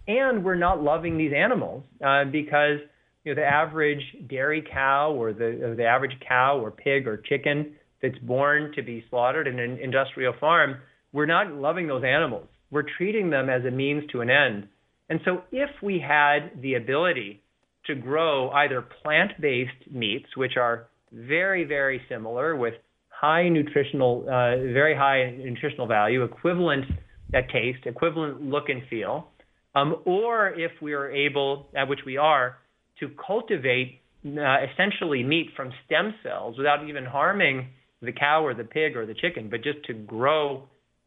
[0.07, 2.79] and we're not loving these animals uh, because
[3.25, 7.17] you know the average dairy cow or the or the average cow or pig or
[7.17, 10.77] chicken that's born to be slaughtered in an industrial farm,
[11.15, 12.49] we're not loving those animals.
[12.71, 14.69] We're treating them as a means to an end.
[15.09, 17.41] And so if we had the ability
[17.87, 22.75] to grow either plant-based meats, which are very, very similar with
[23.09, 26.85] high nutritional, uh, very high nutritional value, equivalent
[27.33, 29.29] at taste, equivalent look and feel,
[29.77, 32.57] um, or if we are able, at which we are,
[32.99, 37.69] to cultivate uh, essentially meat from stem cells without even harming
[38.03, 40.65] the cow or the pig or the chicken, but just to grow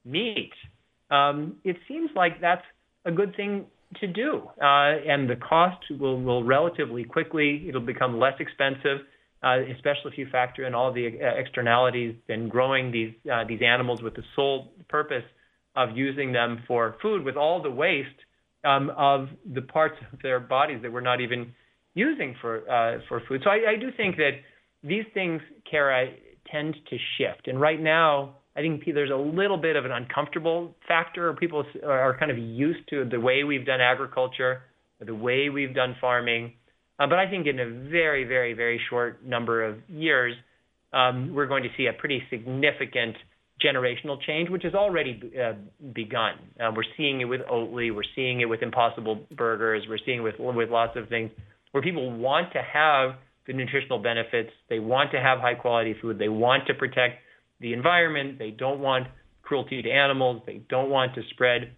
[0.08, 0.52] meat,
[1.12, 2.66] um, it seems like that's
[3.06, 3.66] a good thing
[4.00, 4.42] to do.
[4.62, 9.00] Uh, and the cost will, will relatively quickly, it'll become less expensive
[9.44, 14.02] uh, especially if you factor in all the externalities and growing these uh, these animals
[14.02, 15.24] with the sole purpose
[15.76, 18.10] of using them for food, with all the waste
[18.66, 21.54] um, of the parts of their bodies that we're not even
[21.94, 23.42] using for uh, for food.
[23.44, 24.32] So I, I do think that
[24.84, 26.08] these things, Kara,
[26.52, 27.48] tend to shift.
[27.48, 31.32] And right now, I think there's a little bit of an uncomfortable factor.
[31.34, 34.64] People are kind of used to the way we've done agriculture,
[35.00, 36.54] the way we've done farming
[37.00, 40.36] uh, but I think in a very, very, very short number of years,
[40.94, 43.16] um, we're going to see a pretty significant
[43.64, 45.54] generational change, which has already uh,
[45.94, 46.34] begun.
[46.60, 50.22] Uh, we're seeing it with Oatly, we're seeing it with Impossible Burgers, we're seeing it
[50.22, 51.32] with with lots of things
[51.72, 53.16] where people want to have
[53.46, 57.20] the nutritional benefits, they want to have high quality food, they want to protect
[57.60, 59.08] the environment, they don't want
[59.42, 61.72] cruelty to animals, they don't want to spread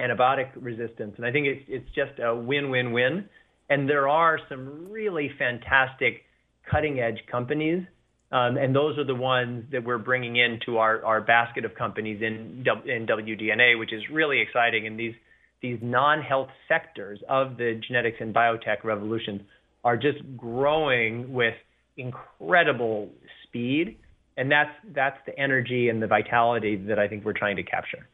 [0.00, 3.28] antibiotic resistance, and I think it's it's just a win-win-win.
[3.68, 6.22] And there are some really fantastic
[6.68, 7.84] cutting edge companies.
[8.32, 12.20] Um, and those are the ones that we're bringing into our, our basket of companies
[12.22, 14.86] in, in WDNA, which is really exciting.
[14.86, 15.14] And these,
[15.62, 19.46] these non health sectors of the genetics and biotech revolution
[19.82, 21.54] are just growing with
[21.96, 23.10] incredible
[23.44, 23.96] speed.
[24.40, 28.08] And that's, that's the energy and the vitality that I think we're trying to capture.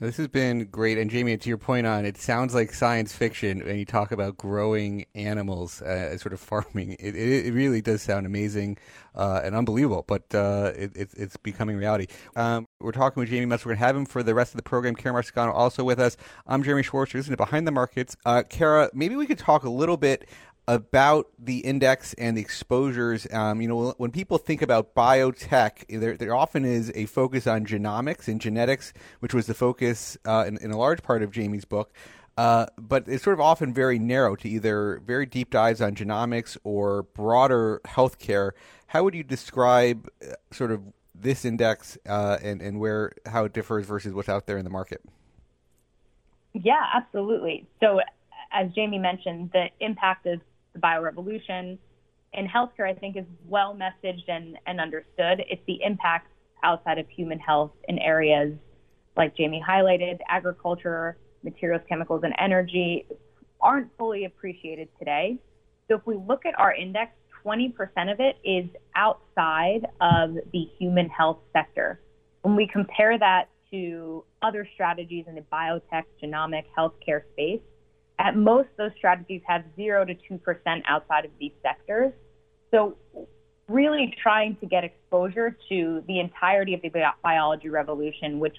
[0.00, 0.98] This has been great.
[0.98, 4.36] And Jamie, to your point on, it sounds like science fiction when you talk about
[4.36, 6.96] growing animals, uh, sort of farming.
[7.04, 8.78] It, it, it, really does sound amazing
[9.14, 12.08] uh, and unbelievable, but uh, it, it's becoming reality.
[12.34, 13.66] Um, we're talking with Jamie Metzl.
[13.66, 14.96] We're going to have him for the rest of the program.
[14.96, 16.16] Kara Marciano also with us.
[16.46, 17.12] I'm Jeremy Schwartz.
[17.12, 18.16] This is Behind the Markets.
[18.26, 20.28] Uh, Kara, maybe we could talk a little bit
[20.66, 23.26] about the index and the exposures.
[23.32, 27.66] Um, you know, when people think about biotech, there, there often is a focus on
[27.66, 31.64] genomics and genetics, which was the focus uh, in, in, a large part of Jamie's
[31.64, 31.92] book.
[32.36, 36.56] Uh, but it's sort of often very narrow to either very deep dives on genomics
[36.64, 38.52] or broader healthcare.
[38.88, 40.82] How would you describe uh, sort of
[41.14, 44.70] this index uh, and and where how it differs versus what's out there in the
[44.70, 45.00] market?
[46.54, 47.66] Yeah, absolutely.
[47.80, 48.00] So,
[48.52, 50.40] as Jamie mentioned, the impact of
[50.74, 51.78] the biorevolution
[52.34, 55.44] in healthcare, I think, is well messaged and, and understood.
[55.48, 56.28] It's the impact
[56.62, 58.54] outside of human health in areas
[59.16, 63.06] like Jamie highlighted, agriculture, materials, chemicals, and energy
[63.60, 65.38] aren't fully appreciated today.
[65.88, 67.12] So if we look at our index,
[67.44, 67.74] 20%
[68.10, 72.00] of it is outside of the human health sector.
[72.42, 77.60] When we compare that to other strategies in the biotech, genomic, healthcare space,
[78.24, 82.10] at most those strategies have 0 to 2% outside of these sectors.
[82.70, 82.96] So
[83.68, 86.90] really trying to get exposure to the entirety of the
[87.22, 88.56] biology revolution, which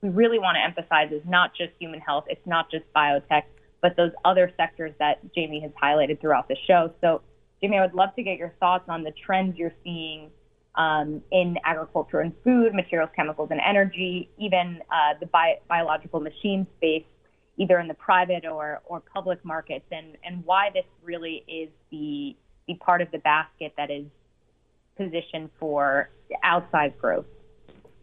[0.00, 3.42] we really want to emphasize is not just human health, it's not just biotech,
[3.82, 6.90] but those other sectors that Jamie has highlighted throughout the show.
[7.02, 7.20] So,
[7.62, 10.30] Jamie, I would love to get your thoughts on the trends you're seeing
[10.76, 16.66] um, in agriculture and food, materials, chemicals, and energy, even uh, the bi- biological machine
[16.78, 17.04] space,
[17.56, 22.36] either in the private or, or public markets, and, and why this really is the,
[22.66, 24.04] the part of the basket that is
[24.96, 26.10] positioned for
[26.44, 27.26] outsized growth.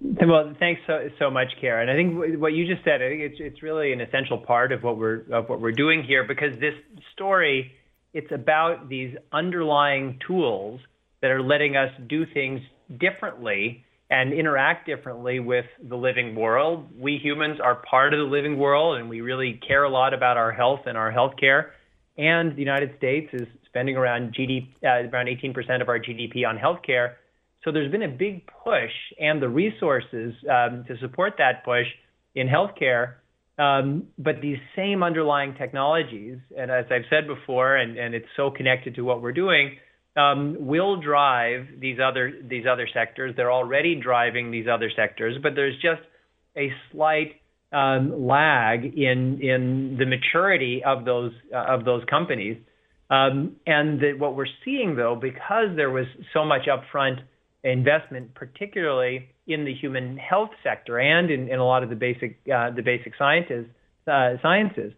[0.02, 1.88] Well, thanks so, so much, Karen.
[1.88, 4.72] And I think what you just said, I think it's it's really an essential part
[4.72, 6.74] of what we're of what we're doing here because this
[7.14, 7.72] story,
[8.12, 10.82] it's about these underlying tools
[11.22, 12.62] that are letting us do things
[12.99, 16.89] differently and interact differently with the living world.
[16.99, 20.36] We humans are part of the living world, and we really care a lot about
[20.36, 21.72] our health and our health care.
[22.18, 26.57] And the United States is spending around GDP, uh, around 18% of our GDP on
[26.57, 27.14] healthcare.
[27.64, 31.88] So there's been a big push and the resources um, to support that push
[32.36, 33.14] in healthcare.
[33.57, 38.51] Um, but these same underlying technologies, and as I've said before, and, and it's so
[38.51, 39.78] connected to what we're doing,
[40.16, 43.34] will drive these other these other sectors.
[43.36, 46.01] They're already driving these other sectors, but there's just
[46.57, 47.41] a slight
[47.72, 52.57] um, lag in in the maturity of those uh, of those companies.
[53.09, 57.20] Um, and what we're seeing, though, because there was so much upfront
[57.64, 62.72] investment, particularly in the human health sector and in, a lot of the basic uh,
[62.72, 63.66] the basic sciences,
[64.07, 64.93] uh, sciences,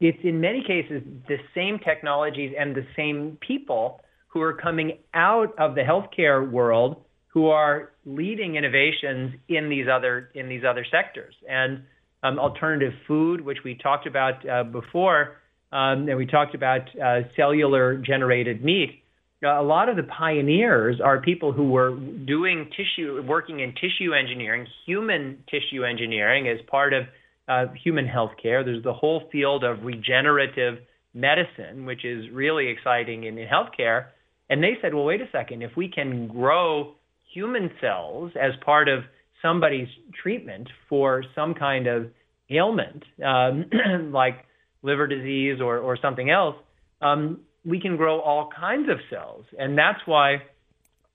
[0.00, 4.00] it's in many cases the same technologies and the same people
[4.34, 6.96] who are coming out of the healthcare world
[7.28, 11.82] who are leading innovations in these other in these other sectors and
[12.22, 15.36] um, alternative food, which we talked about uh, before
[15.74, 19.02] um, and we talked about uh, cellular generated meat.
[19.42, 24.66] a lot of the pioneers are people who were doing tissue, working in tissue engineering,
[24.86, 27.04] human tissue engineering as part of
[27.48, 28.64] uh, human healthcare.
[28.64, 30.78] There's the whole field of regenerative
[31.12, 34.06] medicine, which is really exciting in, in healthcare.
[34.50, 36.94] And they said, well, wait a second, if we can grow
[37.32, 39.04] human cells as part of
[39.42, 39.88] somebody's
[40.22, 42.10] treatment for some kind of
[42.50, 43.64] ailment, um,
[44.12, 44.44] like
[44.82, 46.56] liver disease or, or something else,
[47.00, 49.44] um, we can grow all kinds of cells.
[49.58, 50.42] And that's why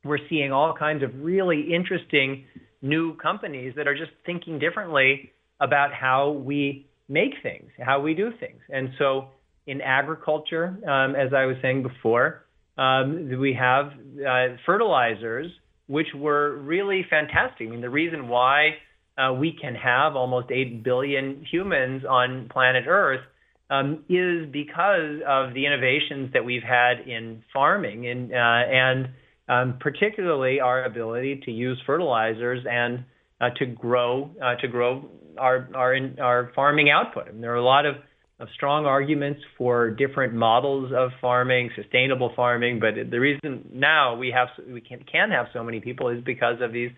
[0.04, 2.46] we're seeing all kinds of really interesting
[2.82, 8.32] new companies that are just thinking differently about how we make things, how we do
[8.40, 8.62] things.
[8.70, 9.30] And so
[9.68, 12.46] in agriculture, um, as I was saying before,
[12.80, 15.52] um, we have uh, fertilizers,
[15.88, 17.68] which were really fantastic.
[17.68, 18.76] I mean, the reason why
[19.18, 23.22] uh, we can have almost 8 billion humans on planet Earth
[23.70, 29.10] um, is because of the innovations that we've had in farming and, uh, and
[29.50, 33.04] um, particularly our ability to use fertilizers and
[33.42, 37.30] uh, to grow uh, to grow our our our farming output.
[37.30, 37.96] And there are a lot of,
[38.40, 42.80] of strong arguments for different models of farming, sustainable farming.
[42.80, 46.62] But the reason now we have we can can have so many people is because
[46.62, 46.92] of these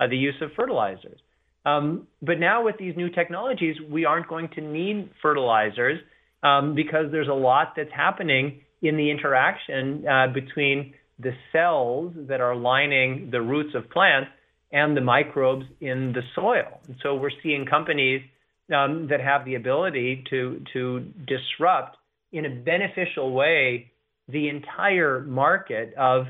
[0.00, 1.20] uh, the use of fertilizers.
[1.64, 6.00] Um, but now with these new technologies, we aren't going to need fertilizers
[6.42, 12.40] um, because there's a lot that's happening in the interaction uh, between the cells that
[12.40, 14.30] are lining the roots of plants
[14.70, 16.80] and the microbes in the soil.
[16.86, 18.22] And so we're seeing companies
[18.74, 21.96] um, that have the ability to to disrupt
[22.32, 23.90] in a beneficial way
[24.28, 26.26] the entire market of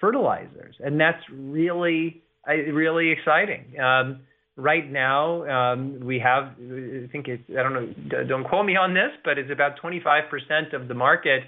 [0.00, 3.78] fertilizers, and that's really really exciting.
[3.78, 4.20] Um,
[4.56, 8.92] right now um, we have i think it's i don't know don't quote me on
[8.92, 11.42] this but it's about 25% of the market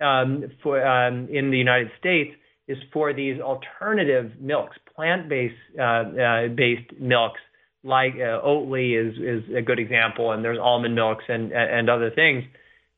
[0.00, 2.34] um, for um, in the united states
[2.66, 7.40] is for these alternative milks plant-based uh, uh, based milks
[7.88, 12.10] like uh, Oatly is is a good example, and there's almond milks and and other
[12.10, 12.44] things.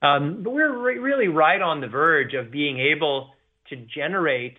[0.02, 3.30] Um, but we're re- really right on the verge of being able
[3.68, 4.56] to generate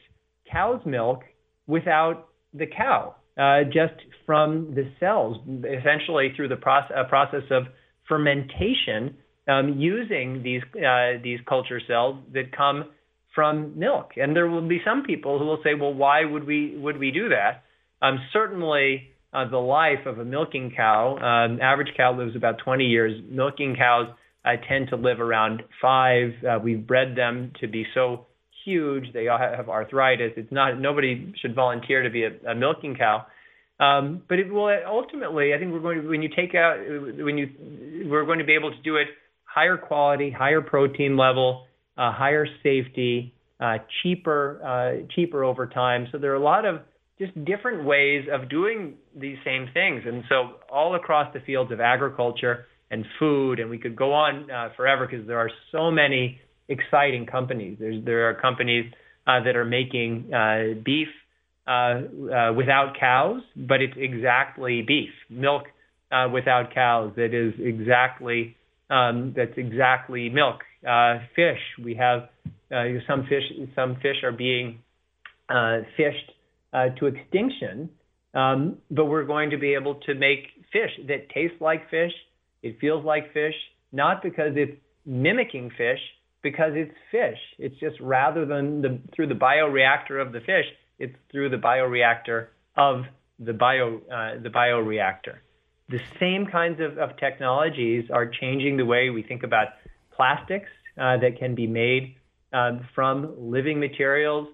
[0.52, 1.22] cow's milk
[1.68, 3.94] without the cow, uh, just
[4.26, 5.38] from the cells,
[5.80, 7.64] essentially through the process, process of
[8.08, 9.18] fermentation
[9.48, 12.86] um, using these uh, these culture cells that come
[13.34, 14.12] from milk.
[14.18, 17.12] And there will be some people who will say, well, why would we would we
[17.12, 17.64] do that?
[18.02, 22.86] Um, certainly, uh, the life of a milking cow, um, average cow lives about 20
[22.86, 23.22] years.
[23.30, 24.08] Milking cows
[24.44, 26.32] uh, tend to live around five.
[26.44, 28.26] Uh, we've bred them to be so
[28.66, 30.34] huge they all have arthritis.
[30.38, 33.26] It's not nobody should volunteer to be a, a milking cow.
[33.80, 37.38] Um, but it will ultimately, I think we're going to, when you take out, when
[37.38, 37.50] you,
[38.10, 39.08] we're going to be able to do it
[39.44, 41.66] higher quality, higher protein level,
[41.98, 46.08] uh, higher safety, uh, cheaper, uh, cheaper over time.
[46.12, 46.82] So there are a lot of
[47.20, 50.04] just different ways of doing these same things.
[50.06, 54.50] And so all across the fields of agriculture and food, and we could go on
[54.52, 57.78] uh, forever because there are so many exciting companies.
[57.80, 58.92] There's, there are companies
[59.28, 61.08] uh, that are making uh, beef
[61.68, 65.64] uh, uh, without cows, but it's exactly beef, milk
[66.12, 67.14] uh, without cows.
[67.16, 68.58] That is exactly
[68.90, 70.62] um, that's exactly milk.
[71.36, 71.60] fish.
[71.82, 72.30] We have
[73.08, 73.44] some fish.
[73.76, 74.80] Some fish are being
[75.96, 76.32] fished
[76.74, 77.90] to extinction,
[78.34, 82.14] um, but we're going to be able to make fish that taste like fish.
[82.64, 83.56] It feels like fish,
[83.92, 86.00] not because it's mimicking fish,
[86.42, 87.40] because it's fish.
[87.60, 90.66] It's just rather than the, through the bioreactor of the fish,
[91.00, 93.06] it's through the bioreactor of
[93.40, 95.38] the bio uh, the bioreactor.
[95.90, 99.70] The same kinds of, of, technologies are changing the way we think about
[100.16, 102.16] plastics uh, that can be made
[102.54, 104.48] um, from living materials,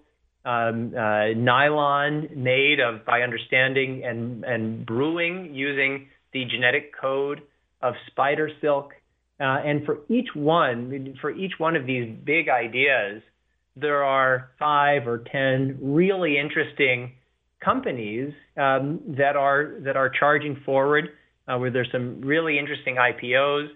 [0.48, 7.41] um, uh, nylon made of by understanding and and brewing using the genetic code
[7.82, 8.93] of spider silk.
[9.39, 13.22] Uh, and for each one, for each one of these big ideas,
[13.76, 17.12] there are five or ten really interesting
[17.64, 21.10] companies um, that are that are charging forward,
[21.48, 23.68] uh, where there's some really interesting IPOs.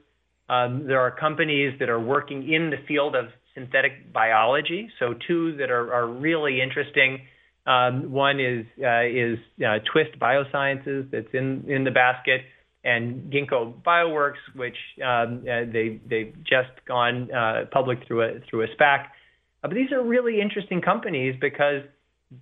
[0.47, 4.89] Um, there are companies that are working in the field of synthetic biology.
[4.99, 7.21] So two that are, are really interesting.
[7.65, 12.41] Um, one is uh, is uh, Twist Biosciences that's in in the basket,
[12.83, 18.63] and Ginkgo Bioworks, which um, uh, they they've just gone uh, public through a through
[18.63, 19.05] a SPAC.
[19.63, 21.83] Uh, but these are really interesting companies because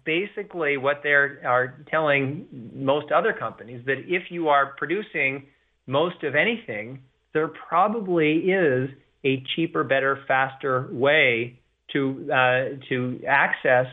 [0.05, 5.47] basically what they are telling most other companies that if you are producing
[5.87, 7.01] most of anything,
[7.33, 8.89] there probably is
[9.23, 11.59] a cheaper, better, faster way
[11.93, 13.87] to uh, to access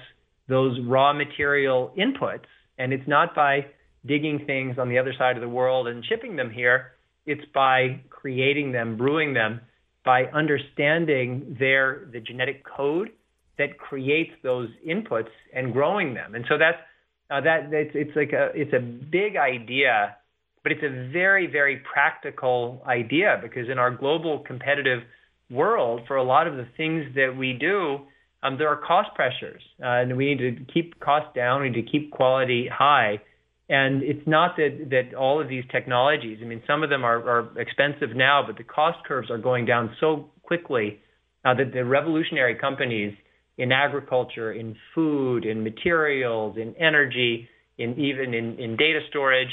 [0.49, 2.45] those raw material inputs,
[2.79, 3.67] and it's not by
[4.07, 6.93] digging things on the other side of the world and shipping them here.
[7.27, 9.61] It's by creating them, brewing them,
[10.05, 13.11] by understanding their the genetic code
[13.59, 16.35] that creates those inputs and growing them.
[16.35, 16.79] And so that's
[17.31, 20.17] uh, that it's, it's like a it's a big idea,
[20.67, 25.05] but it's a very very practical idea because in our global competitive
[25.49, 28.01] world, for a lot of the things that we do,
[28.43, 31.63] um, there are cost pressures, uh, and we need to keep costs down.
[31.63, 33.21] We need to keep quality high.
[33.69, 37.19] And it's not that, that all of these technologies, I mean, some of them are,
[37.19, 40.99] are expensive now, but the cost curves are going down so quickly
[41.45, 43.15] uh, that the revolutionary companies
[43.57, 47.49] in agriculture, in food, in materials, in energy,
[47.79, 49.51] in even in, in data storage,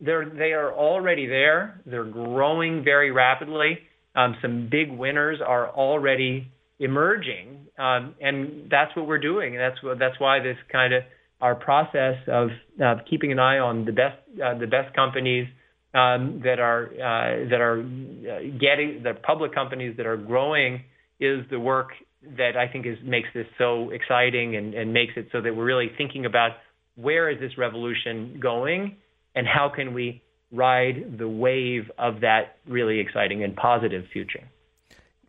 [0.00, 1.80] they are already there.
[1.86, 3.78] They're growing very rapidly.
[4.16, 9.56] Um, some big winners are already emerging, um, and that's what we're doing.
[9.56, 11.02] And that's why this kind of
[11.40, 12.48] our process of
[13.08, 15.46] keeping an eye on the best uh, the best companies
[15.94, 20.82] um, that are uh, that are uh, getting the public companies that are growing
[21.20, 21.90] is the work
[22.36, 25.90] that I think is makes this so exciting and makes it so that we're really
[25.96, 26.52] thinking about
[26.96, 28.96] where is this revolution going
[29.34, 30.22] and how can we
[30.52, 34.44] ride the wave of that really exciting and positive future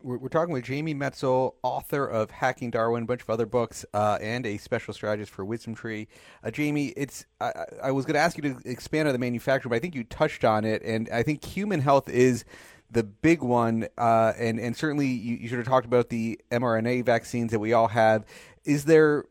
[0.06, 4.18] we're, talking with Jamie Metzl, author of Hacking Darwin, a bunch of other books, uh,
[4.20, 6.06] and a special strategist for Wisdom Tree.
[6.44, 7.52] Uh, Jamie, it's I,
[7.82, 10.04] I was going to ask you to expand on the manufacturer, but I think you
[10.04, 12.44] touched on it, and I think human health is
[12.90, 17.04] the big one, uh, and and certainly you, you should have talked about the mRNA
[17.04, 18.24] vaccines that we all have.
[18.64, 19.24] Is there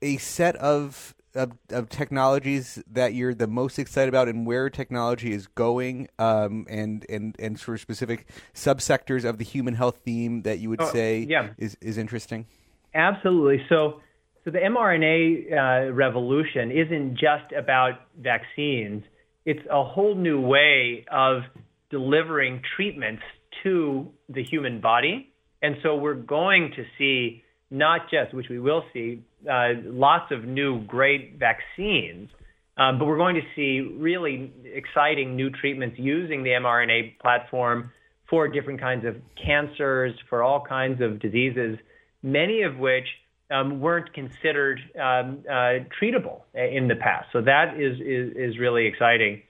[0.00, 5.32] a set of of, of, technologies that you're the most excited about and where technology
[5.32, 10.42] is going um, and, and, and sort of specific subsectors of the human health theme
[10.42, 11.50] that you would oh, say yeah.
[11.58, 12.46] is, is interesting?
[12.94, 13.64] Absolutely.
[13.68, 14.00] So,
[14.44, 19.04] so the mRNA uh, revolution isn't just about vaccines.
[19.44, 21.42] it's a whole new way of
[21.90, 23.22] delivering treatments
[23.62, 25.32] to the human body.
[25.62, 27.43] And so we're going to see
[27.74, 32.30] not just, which we will see, uh, lots of new great vaccines,
[32.76, 37.90] um, but we're going to see really exciting new treatments using the mRNA platform
[38.28, 41.78] for different kinds of cancers, for all kinds of diseases,
[42.22, 43.06] many of which
[43.50, 47.28] um, weren't considered um, uh, treatable in the past.
[47.32, 49.42] So that is, is, is really exciting.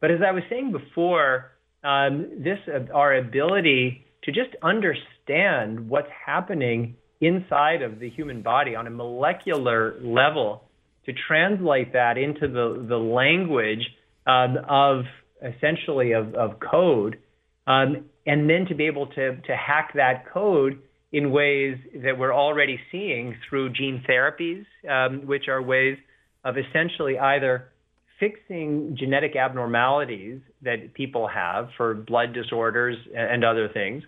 [0.00, 1.52] But as I was saying before,
[1.84, 8.74] um, this uh, our ability to just understand what's happening inside of the human body
[8.74, 10.64] on a molecular level,
[11.06, 13.88] to translate that into the the language
[14.26, 15.04] um, of
[15.42, 17.18] essentially of, of code,
[17.66, 20.80] um, and then to be able to to hack that code
[21.12, 25.98] in ways that we're already seeing through gene therapies, um, which are ways
[26.44, 27.68] of essentially either
[28.18, 34.02] fixing genetic abnormalities that people have for blood disorders and other things,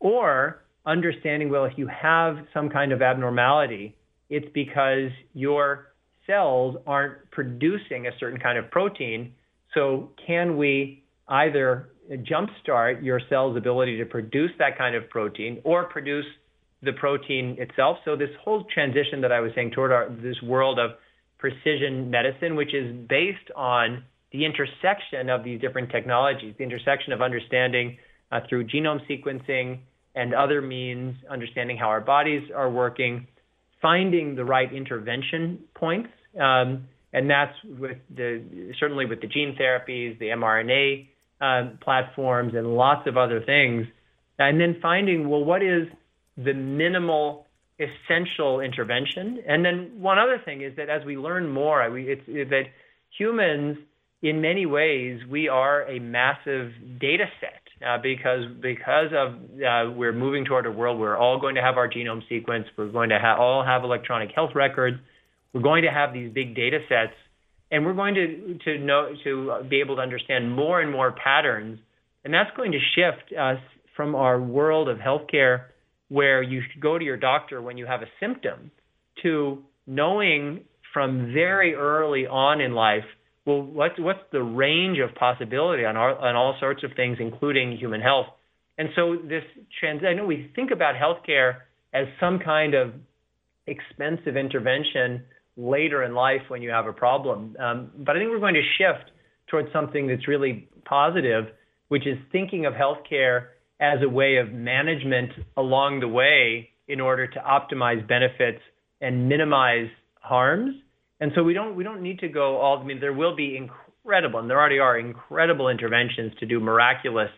[0.00, 3.96] or understanding, well, if you have some kind of abnormality,
[4.30, 5.92] it's because your
[6.26, 9.32] cells aren't producing a certain kind of protein.
[9.74, 15.84] So, can we either jumpstart your cell's ability to produce that kind of protein or
[15.84, 16.26] produce
[16.82, 17.98] the protein itself.
[18.04, 20.92] So this whole transition that I was saying toward our, this world of
[21.38, 27.22] precision medicine, which is based on the intersection of these different technologies, the intersection of
[27.22, 27.98] understanding
[28.30, 29.80] uh, through genome sequencing
[30.14, 33.26] and other means, understanding how our bodies are working,
[33.80, 36.10] finding the right intervention points,
[36.40, 41.08] um, and that's with the certainly with the gene therapies, the mRNA
[41.40, 43.86] uh, platforms, and lots of other things,
[44.38, 45.88] and then finding well what is
[46.36, 47.46] the minimal
[47.78, 49.42] essential intervention.
[49.46, 52.64] And then one other thing is that as we learn more, we, it's that
[53.18, 53.78] humans,
[54.22, 57.61] in many ways, we are a massive data set.
[57.84, 61.62] Uh, because because of uh, we're moving toward a world where we're all going to
[61.62, 64.98] have our genome sequence, we're going to ha- all have electronic health records,
[65.52, 67.14] we're going to have these big data sets,
[67.70, 71.78] and we're going to to know to be able to understand more and more patterns,
[72.24, 73.58] and that's going to shift us
[73.96, 75.64] from our world of healthcare
[76.08, 78.70] where you go to your doctor when you have a symptom
[79.22, 80.60] to knowing
[80.92, 83.04] from very early on in life
[83.44, 87.76] well what's what's the range of possibility on all, on all sorts of things including
[87.76, 88.26] human health
[88.78, 89.44] and so this
[89.78, 91.58] trans I know we think about healthcare
[91.92, 92.92] as some kind of
[93.66, 95.24] expensive intervention
[95.56, 98.68] later in life when you have a problem um, but I think we're going to
[98.78, 99.10] shift
[99.48, 101.46] towards something that's really positive
[101.88, 103.48] which is thinking of healthcare
[103.82, 108.60] as a way of management along the way in order to optimize benefits
[109.00, 109.88] and minimize
[110.20, 110.76] harms.
[111.22, 112.78] And so we don't we don't need to go all.
[112.78, 117.30] I mean, there will be incredible, and there already are incredible interventions to do miraculous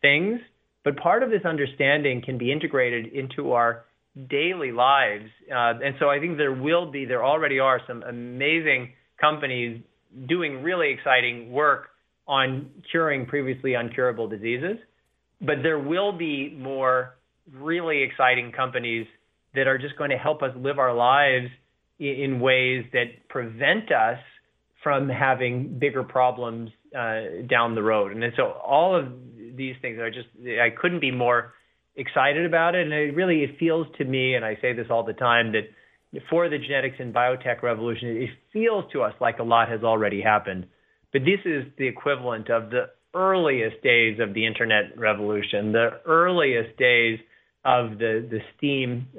[0.00, 0.40] things.
[0.84, 3.84] But part of this understanding can be integrated into our
[4.30, 5.26] daily lives.
[5.50, 9.82] Uh, and so I think there will be, there already are some amazing companies
[10.28, 11.88] doing really exciting work
[12.28, 14.78] on curing previously uncurable diseases
[15.40, 17.16] but there will be more
[17.52, 19.06] really exciting companies
[19.54, 21.48] that are just going to help us live our lives
[21.98, 24.18] in ways that prevent us
[24.82, 28.12] from having bigger problems uh, down the road.
[28.12, 29.06] And so all of
[29.56, 31.54] these things are just I couldn't be more
[31.96, 32.82] excited about it.
[32.82, 36.22] And it really it feels to me, and I say this all the time, that
[36.30, 40.20] for the genetics and biotech revolution, it feels to us like a lot has already
[40.20, 40.66] happened.
[41.12, 46.76] But this is the equivalent of the earliest days of the internet revolution, the earliest
[46.76, 47.20] days
[47.64, 48.40] of the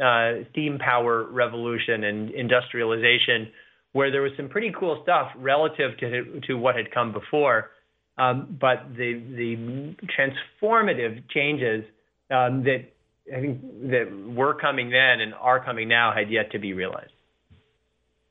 [0.01, 3.51] uh, steam power revolution and industrialization,
[3.93, 7.71] where there was some pretty cool stuff relative to to what had come before,
[8.17, 11.83] um, but the the transformative changes
[12.29, 12.85] um, that
[13.35, 17.11] I think that were coming then and are coming now had yet to be realized.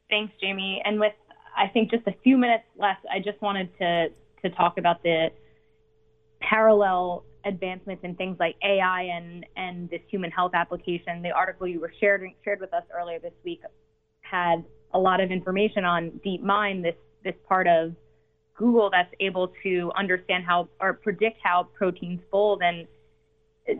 [0.08, 0.80] Thanks, Jamie.
[0.84, 1.12] And with
[1.56, 4.08] I think just a few minutes left, I just wanted to
[4.42, 5.28] to talk about the
[6.40, 11.22] parallel advancements in things like AI and and this human health application.
[11.22, 13.60] The article you were shared shared with us earlier this week
[14.20, 17.94] had a lot of information on DeepMind, this this part of
[18.56, 22.86] Google that's able to understand how or predict how proteins fold and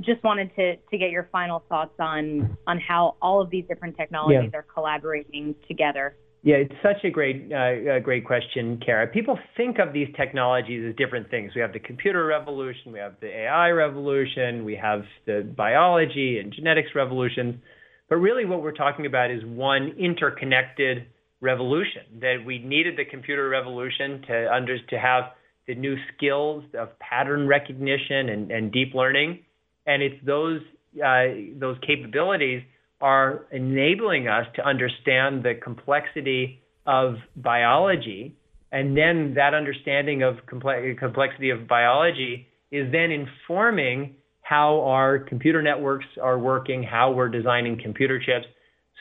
[0.01, 3.97] just wanted to to get your final thoughts on on how all of these different
[3.97, 4.59] technologies yeah.
[4.59, 6.17] are collaborating together.
[6.45, 9.07] Yeah, it's such a great, uh, great question, Kara.
[9.07, 11.53] People think of these technologies as different things.
[11.55, 16.53] We have the computer revolution, we have the AI revolution, we have the biology and
[16.53, 17.63] genetics revolution.
[18.11, 21.07] But really, what we're talking about is one interconnected
[21.41, 22.03] revolution.
[22.21, 25.25] That we needed the computer revolution to under to have
[25.67, 29.39] the new skills of pattern recognition and, deep learning.
[29.87, 30.61] And it's those
[31.03, 31.25] uh,
[31.59, 32.63] those capabilities
[33.01, 38.37] are enabling us to understand the complexity of biology,
[38.73, 45.63] and then that understanding of complex, complexity of biology is then informing how our computer
[45.63, 48.47] networks are working, how we're designing computer chips.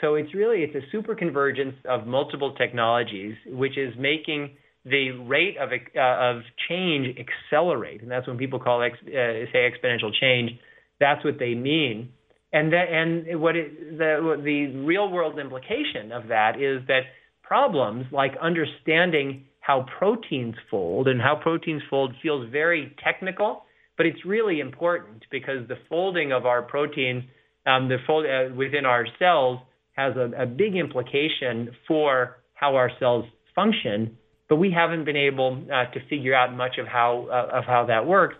[0.01, 5.57] So it's really it's a super convergence of multiple technologies, which is making the rate
[5.57, 9.07] of uh, of change accelerate, and that's when people call ex, uh,
[9.51, 10.51] say exponential change.
[10.99, 12.11] That's what they mean,
[12.53, 17.01] and and what it, the the real world implication of that is that
[17.41, 23.63] problems like understanding how proteins fold and how proteins fold feels very technical,
[23.97, 27.23] but it's really important because the folding of our proteins,
[27.65, 29.59] um, the fold uh, within our cells,
[29.93, 33.25] has a, a big implication for how our cells
[33.55, 34.17] function
[34.53, 37.85] but we haven't been able uh, to figure out much of how uh, of how
[37.87, 38.35] that works.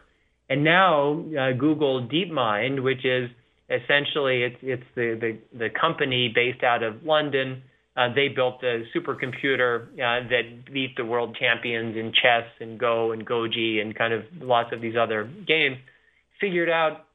[0.47, 3.31] And now uh, Google DeepMind, which is
[3.73, 7.63] essentially it's it's the the, the company based out of London.
[7.95, 13.11] Uh, they built a supercomputer uh, that beat the world champions in chess and Go
[13.11, 15.77] and shogi and kind of lots of these other games.
[16.41, 17.05] Figured out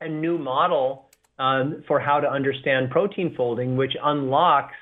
[0.00, 4.74] a new model um, for how to understand protein folding, which unlocks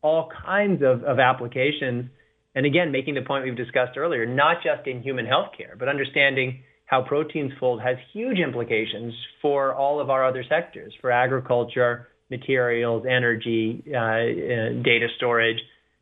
[0.00, 2.08] all kinds of, of applications
[2.54, 6.62] and again, making the point we've discussed earlier, not just in human healthcare, but understanding
[6.86, 13.04] how proteins fold has huge implications for all of our other sectors, for agriculture, materials,
[13.08, 15.58] energy, uh, uh, data storage.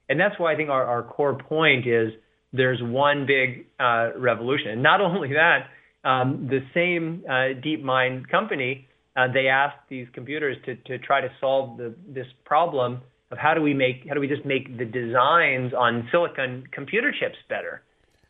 [0.08, 2.12] And that's why I think our, our core point is
[2.52, 4.70] there's one big uh, revolution.
[4.70, 5.68] And not only that,
[6.08, 11.28] um, the same uh, DeepMind company, uh, they asked these computers to, to try to
[11.40, 14.84] solve the, this problem of how do we make how do we just make the
[14.84, 17.82] designs on silicon computer chips better,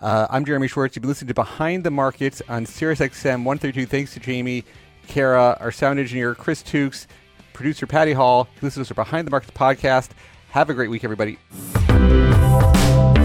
[0.00, 0.96] Uh, I'm Jeremy Schwartz.
[0.96, 3.86] You've been listening to Behind the Markets on SiriusXM 132.
[3.86, 4.64] Thanks to Jamie,
[5.06, 7.06] Kara, our sound engineer, Chris Tukes,
[7.52, 8.48] producer Patty Hall.
[8.62, 10.10] Listen to our Behind the Markets podcast.
[10.50, 11.38] Have a great week, everybody.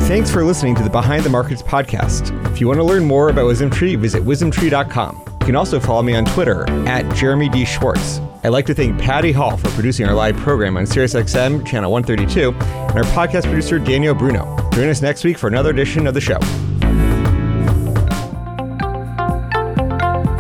[0.08, 2.30] Thanks for listening to the Behind the Markets podcast.
[2.52, 5.24] If you want to learn more about Wisdom Tree, visit wisdomtree.com.
[5.46, 7.66] You can also follow me on Twitter at Jeremy D.
[7.66, 8.20] Schwartz.
[8.44, 12.52] I'd like to thank Patty Hall for producing our live program on SiriusXM channel 132
[12.52, 14.65] and our podcast producer Daniel Bruno.
[14.76, 16.38] Join us next week for another edition of the show.